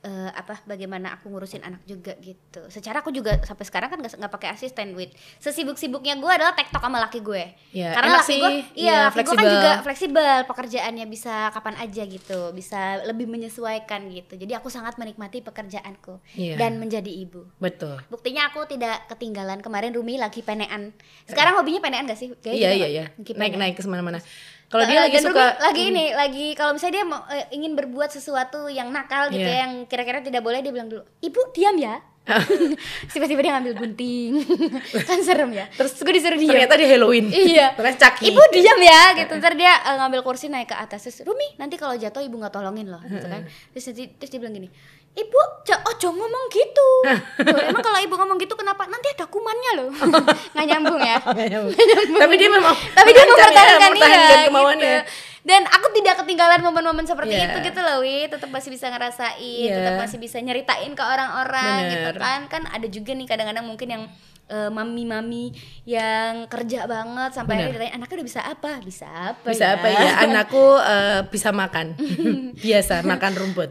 eh, 0.06 0.30
apa 0.32 0.62
bagaimana 0.64 1.18
aku 1.18 1.28
ngurusin 1.28 1.66
anak 1.66 1.82
juga 1.84 2.14
gitu. 2.22 2.62
Secara 2.70 3.02
aku 3.02 3.10
juga 3.10 3.42
sampai 3.42 3.66
sekarang 3.66 3.90
kan 3.90 3.98
nggak 3.98 4.30
pakai 4.30 4.54
asisten 4.54 4.94
wit. 4.94 5.10
Sesibuk-sibuknya 5.42 6.16
gue 6.16 6.30
adalah 6.30 6.54
tektok 6.54 6.78
sama 6.80 7.02
laki 7.02 7.20
gue. 7.20 7.44
Ya, 7.74 7.90
Karena 7.92 8.22
laki 8.22 8.30
sih. 8.30 8.40
gue, 8.40 8.52
Iya, 8.52 8.64
iya, 8.78 8.98
laki 9.10 9.24
gue 9.24 9.34
kan 9.34 9.46
juga 9.50 9.72
fleksibel 9.82 10.30
pekerjaannya 10.46 11.06
bisa 11.06 11.50
kapan 11.50 11.76
aja 11.82 12.04
gitu, 12.06 12.40
bisa 12.52 13.02
lebih 13.04 13.26
menyesuaikan 13.26 14.06
gitu. 14.10 14.38
Jadi 14.38 14.54
aku 14.54 14.70
sangat 14.70 14.96
menikmati 14.96 15.42
pekerjaanku 15.42 16.22
Iya. 16.38 16.56
dan 16.56 16.78
menjadi 16.78 17.10
ibu. 17.10 17.50
betul 17.58 17.98
Buktinya 18.08 18.48
aku 18.48 18.68
tidak 18.68 19.10
ketinggalan 19.10 19.60
kemarin 19.60 19.90
Rumi 19.90 20.16
lagi 20.16 20.40
penean. 20.40 20.94
Sekarang 21.26 21.58
hobinya 21.58 21.82
penean 21.82 22.06
gak 22.06 22.16
sih? 22.16 22.30
Iya 22.44 22.70
iya 22.72 22.88
iya 22.88 23.04
Lagi 23.12 23.34
naik 23.34 23.52
penean. 23.52 23.60
naik 23.60 23.76
ke 23.76 23.84
mana-mana 23.86 24.20
kalau 24.76 24.84
Eh, 24.84 24.90
dia 24.92 25.00
lagi 25.02 25.16
dan 25.16 25.24
suka 25.24 25.46
Hmm. 25.48 25.64
Lagi 25.64 25.84
ini 25.88 26.06
lagi 26.12 26.48
kalau 26.52 26.76
misalnya 26.76 26.94
dia 26.94 27.06
mau, 27.06 27.24
eh, 27.28 27.48
ingin 27.50 27.72
berbuat 27.74 28.12
sesuatu 28.12 28.68
yang 28.68 28.92
nakal 28.92 29.32
gitu 29.32 29.40
Iya. 29.42 29.56
ya, 29.56 29.62
yang 29.64 29.74
kira-kira 29.86 30.20
tidak 30.20 30.44
boleh 30.44 30.60
dia 30.60 30.70
bilang 30.70 30.92
dulu 30.92 31.08
ibu 31.20 31.40
diam 31.50 31.80
ya. 31.80 32.04
Tiba-tiba 33.14 33.38
dia 33.40 33.54
ngambil 33.54 33.74
gunting. 33.78 34.42
Kan 35.10 35.22
serem 35.22 35.54
ya. 35.54 35.70
Terus 35.72 35.94
gue 35.96 36.10
disuruh 36.10 36.34
diam 36.36 36.52
ternyata 36.52 36.74
dia 36.74 36.90
Halloween. 36.90 37.30
Iya. 37.30 37.68
Ternyata 37.78 38.00
caki. 38.02 38.34
Ibu 38.34 38.42
diam 38.50 38.80
ya. 38.82 39.02
Gitu. 39.14 39.34
Ntar 39.38 39.54
dia 39.54 39.74
eh, 39.78 39.96
ngambil 39.96 40.26
kursi 40.26 40.50
naik 40.50 40.74
ke 40.74 40.76
atas. 40.76 41.06
Terus 41.06 41.22
Rumi 41.22 41.54
nanti 41.56 41.78
kalau 41.78 41.94
jatuh 41.94 42.26
ibu 42.26 42.36
nggak 42.36 42.50
tolongin 42.50 42.90
loh. 42.90 42.98
Gitu 43.06 43.30
kan. 43.30 43.46
Terus 43.72 43.84
nanti 43.94 44.04
terus 44.18 44.30
dia 44.34 44.40
bilang 44.42 44.58
gini 44.58 44.70
ibu 45.16 45.40
oh 45.40 45.96
jangan 45.96 46.16
ngomong 46.20 46.44
gitu. 46.52 46.90
Loh, 47.48 47.64
emang 47.72 47.84
kalau 47.84 48.00
ibu 48.04 48.14
ngomong 48.20 48.38
gitu 48.38 48.54
kenapa? 48.60 48.84
Nanti 48.92 49.16
ada 49.16 49.26
kumannya 49.32 49.72
loh. 49.80 49.90
Nggak 50.54 50.66
nyambung 50.68 51.00
ya? 51.00 51.18
Tapi 52.22 52.34
dia 52.36 52.50
memang 52.52 52.76
tapi 52.76 53.10
dia 53.16 53.24
ya, 53.24 53.30
mempertahankan 53.32 53.92
mempertahankan 53.96 54.38
iya, 54.38 54.48
kemauannya. 54.52 54.96
Gitu. 55.04 55.34
dan 55.46 55.62
aku 55.70 55.94
tidak 55.94 56.26
ketinggalan 56.26 56.58
momen-momen 56.58 57.06
seperti 57.06 57.38
Iya. 57.38 57.54
itu 57.54 57.70
gitu 57.70 57.80
loh 57.86 58.02
wi. 58.02 58.26
Tetap 58.26 58.50
masih 58.50 58.74
bisa 58.74 58.90
ngerasain 58.90 59.38
Iya. 59.70 59.78
tetap 59.78 59.94
masih 60.02 60.18
bisa 60.18 60.42
nyeritain 60.42 60.90
ke 60.98 61.04
orang-orang 61.06 61.78
gitu 61.94 62.10
kan. 62.18 62.50
Kan 62.50 62.66
ada 62.66 62.88
juga 62.90 63.14
nih 63.14 63.30
kadang-kadang 63.30 63.62
mungkin 63.62 63.88
yang 63.88 64.04
eh, 64.50 64.70
mami-mami 64.74 65.54
yang 65.86 66.50
kerja 66.50 66.90
banget 66.90 67.38
sampai 67.38 67.62
Bener. 67.62 67.62
akhirnya 67.70 67.78
ditanya 67.78 67.94
anaknya 67.94 68.16
udah 68.18 68.28
bisa 68.34 68.42
apa? 68.42 68.72
Bisa 68.82 69.06
apa 69.06 69.48
bisa 69.54 69.66
apa 69.78 69.86
ya? 69.86 70.02
Anakku 70.26 70.66
eh, 70.82 71.20
bisa 71.30 71.50
makan. 71.54 71.94
Biasa 72.58 73.06
makan 73.06 73.32
rumput 73.38 73.70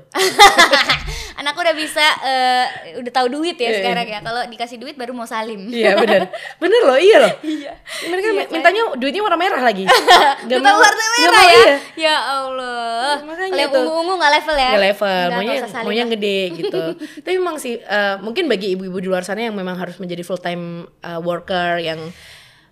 anakku 1.44 1.60
udah 1.60 1.76
bisa 1.76 2.00
eh, 2.20 2.66
udah 2.96 3.12
tahu 3.12 3.28
duit 3.30 3.54
ya 3.54 3.68
Iya, 3.68 3.76
sekarang 3.78 4.06
ya 4.06 4.18
kalau 4.20 4.42
dikasih 4.46 4.76
duit 4.76 4.94
baru 4.94 5.12
mau 5.12 5.24
salim 5.24 5.68
iya 5.68 5.92
benar 5.92 6.32
bener 6.62 6.80
loh 6.82 6.96
iya 6.96 7.16
loh 7.20 7.32
Iya. 7.38 7.72
mereka 8.06 8.26
Iya, 8.26 8.44
mintanya 8.48 8.82
duitnya 8.94 9.20
warna 9.20 9.36
merah 9.36 9.60
lagi 9.60 9.84
Gak 10.48 10.58
mau- 10.58 10.76
warna 10.76 10.96
nggak 10.98 11.20
merah 11.20 11.36
mau, 11.36 11.44
ya 11.44 11.54
iya. 11.54 11.76
Ya 11.94 12.14
Allah 12.16 13.20
Makanya 13.20 13.46
Kalau 13.46 13.60
yang 13.60 13.70
tuh. 13.70 13.82
ungu-ungu 13.84 14.14
gak 14.16 14.32
level 14.34 14.56
ya 14.56 14.64
Nggak 14.66 14.84
level, 14.86 15.04
Nggak, 15.06 15.30
maunya 15.30 15.52
nggak 15.54 15.84
maunya 15.84 16.04
lah. 16.04 16.12
gede 16.12 16.38
gitu. 16.58 16.82
Tapi 17.20 17.34
memang 17.34 17.56
sih 17.56 17.74
eh, 17.76 18.14
mungkin 18.18 18.44
bagi 18.46 18.72
ibu-ibu 18.72 18.98
di 18.98 19.06
luar 19.06 19.22
sana 19.22 19.40
yang 19.42 19.52
memang 19.52 19.76
harus 19.76 19.96
menjadi 19.96 20.22
full 20.22 20.38
time 20.38 20.64
eh, 20.98 21.20
worker 21.20 21.76
yang 21.78 22.00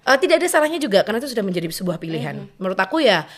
eh, 0.03 0.17
tidak 0.19 0.39
ada 0.39 0.49
salahnya 0.49 0.77
juga 0.77 1.03
karena 1.03 1.19
itu 1.19 1.29
sudah 1.29 1.43
menjadi 1.43 1.69
sebuah 1.69 1.97
pilihan. 1.97 2.49
Menurut 2.57 2.77
aku 2.77 2.99
ya 2.99 3.29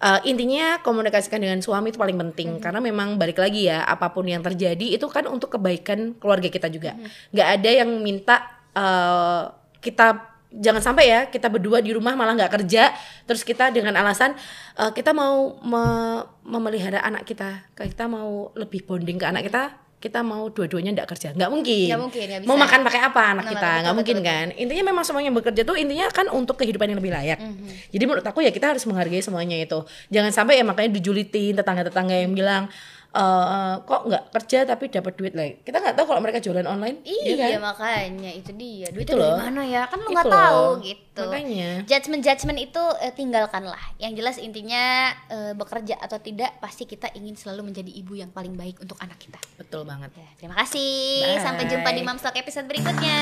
eh, 0.00 0.20
intinya 0.26 0.80
komunikasikan 0.80 1.38
dengan 1.42 1.60
suami 1.60 1.92
itu 1.92 1.98
paling 2.00 2.18
penting. 2.18 2.58
Karena 2.58 2.80
memang 2.82 3.20
balik 3.20 3.38
lagi 3.38 3.68
ya 3.68 3.84
apa 3.84 4.10
pun 4.10 4.26
yang 4.26 4.42
terjadi 4.42 4.96
itu 4.96 5.06
kan 5.10 5.26
untuk 5.28 5.54
kebaikan 5.54 6.16
keluarga 6.18 6.48
kita 6.50 6.70
juga. 6.72 6.96
nggak 7.34 7.48
ada 7.60 7.70
yang 7.70 7.90
minta 8.00 8.42
eh, 8.74 9.42
kita 9.84 10.34
jangan 10.54 10.78
sampai 10.78 11.04
ya 11.10 11.20
kita 11.26 11.50
berdua 11.50 11.82
di 11.82 11.90
rumah 11.90 12.14
malah 12.14 12.34
nggak 12.38 12.62
kerja. 12.62 12.94
Terus 13.28 13.42
kita 13.44 13.70
dengan 13.70 13.94
alasan 13.98 14.34
eh, 14.78 14.90
kita 14.94 15.12
mau 15.12 15.58
me- 15.62 16.24
memelihara 16.46 17.02
anak 17.04 17.28
kita 17.28 17.70
kita 17.76 18.08
mau 18.08 18.54
lebih 18.54 18.86
bonding 18.86 19.18
ke 19.20 19.26
anak 19.26 19.46
kita 19.46 19.83
kita 20.04 20.20
mau 20.20 20.52
dua-duanya 20.52 20.92
nggak 20.92 21.08
kerja. 21.08 21.28
Nggak 21.32 21.48
mungkin. 21.48 21.88
Nggak 21.88 22.02
mungkin, 22.04 22.26
mau 22.44 22.54
bisa. 22.54 22.64
makan 22.68 22.80
pakai 22.84 23.00
apa 23.00 23.20
anak 23.32 23.44
Nah, 23.44 23.52
kita? 23.56 23.64
betul, 23.64 23.80
nggak 23.80 23.94
mungkin 23.96 24.16
betul. 24.20 24.28
kan? 24.28 24.46
Intinya 24.60 24.84
memang 24.84 25.04
semuanya 25.08 25.30
bekerja 25.32 25.62
tuh 25.64 25.76
intinya 25.80 26.06
kan 26.12 26.26
untuk 26.28 26.56
kehidupan 26.60 26.92
yang 26.92 27.00
lebih 27.00 27.12
layak. 27.16 27.38
Jadi 27.88 28.04
menurut 28.04 28.22
aku 28.22 28.44
ya 28.44 28.52
kita 28.52 28.76
harus 28.76 28.84
menghargai 28.84 29.24
semuanya 29.24 29.56
itu. 29.56 29.80
Jangan 30.12 30.30
sampai 30.30 30.60
ya 30.60 30.64
makanya 30.68 30.92
dijulitin 30.92 31.56
tetangga-tetangga 31.56 32.20
yang 32.20 32.36
bilang 32.36 32.68
uh, 33.14 33.80
kok 33.86 34.02
nggak 34.10 34.24
kerja 34.34 34.58
tapi 34.66 34.90
dapat 34.90 35.12
duit 35.14 35.34
lagi 35.38 35.62
kita 35.62 35.78
nggak 35.78 35.94
tahu 35.94 36.06
kalau 36.10 36.20
mereka 36.20 36.42
jualan 36.42 36.66
online 36.66 37.00
iya, 37.06 37.54
iya 37.54 37.56
kan? 37.56 37.74
Makanya 37.74 38.30
itu 38.34 38.50
dia. 38.54 38.88
Duit 38.90 39.06
itu 39.06 39.14
dari 39.14 39.32
mana 39.38 39.62
ya? 39.64 39.82
Kan 39.88 39.98
lu 40.02 40.08
nggak 40.10 40.26
gitu 40.26 40.36
tahu 40.36 40.64
gitu. 40.82 41.24
Makanya. 41.24 41.70
Judgement 41.86 42.22
judgement 42.22 42.58
itu 42.58 42.82
eh, 43.00 43.12
tinggalkan 43.14 43.64
lah 43.64 43.84
yang 44.02 44.12
jelas 44.18 44.36
intinya 44.38 45.14
uh, 45.30 45.52
bekerja 45.54 45.96
atau 46.02 46.18
tidak 46.18 46.58
pasti 46.58 46.84
kita 46.84 47.08
ingin 47.14 47.38
selalu 47.38 47.70
menjadi 47.72 47.90
ibu 47.94 48.18
yang 48.18 48.30
paling 48.34 48.54
baik 48.58 48.80
untuk 48.82 48.98
anak 49.00 49.16
kita. 49.20 49.38
Betul 49.56 49.86
banget. 49.86 50.10
Ya, 50.16 50.28
terima 50.38 50.56
kasih. 50.58 51.38
Bye. 51.38 51.44
sampai 51.44 51.64
jumpa 51.70 51.90
di 51.94 52.02
Mamstok 52.02 52.34
episode 52.36 52.66
berikutnya. 52.66 53.20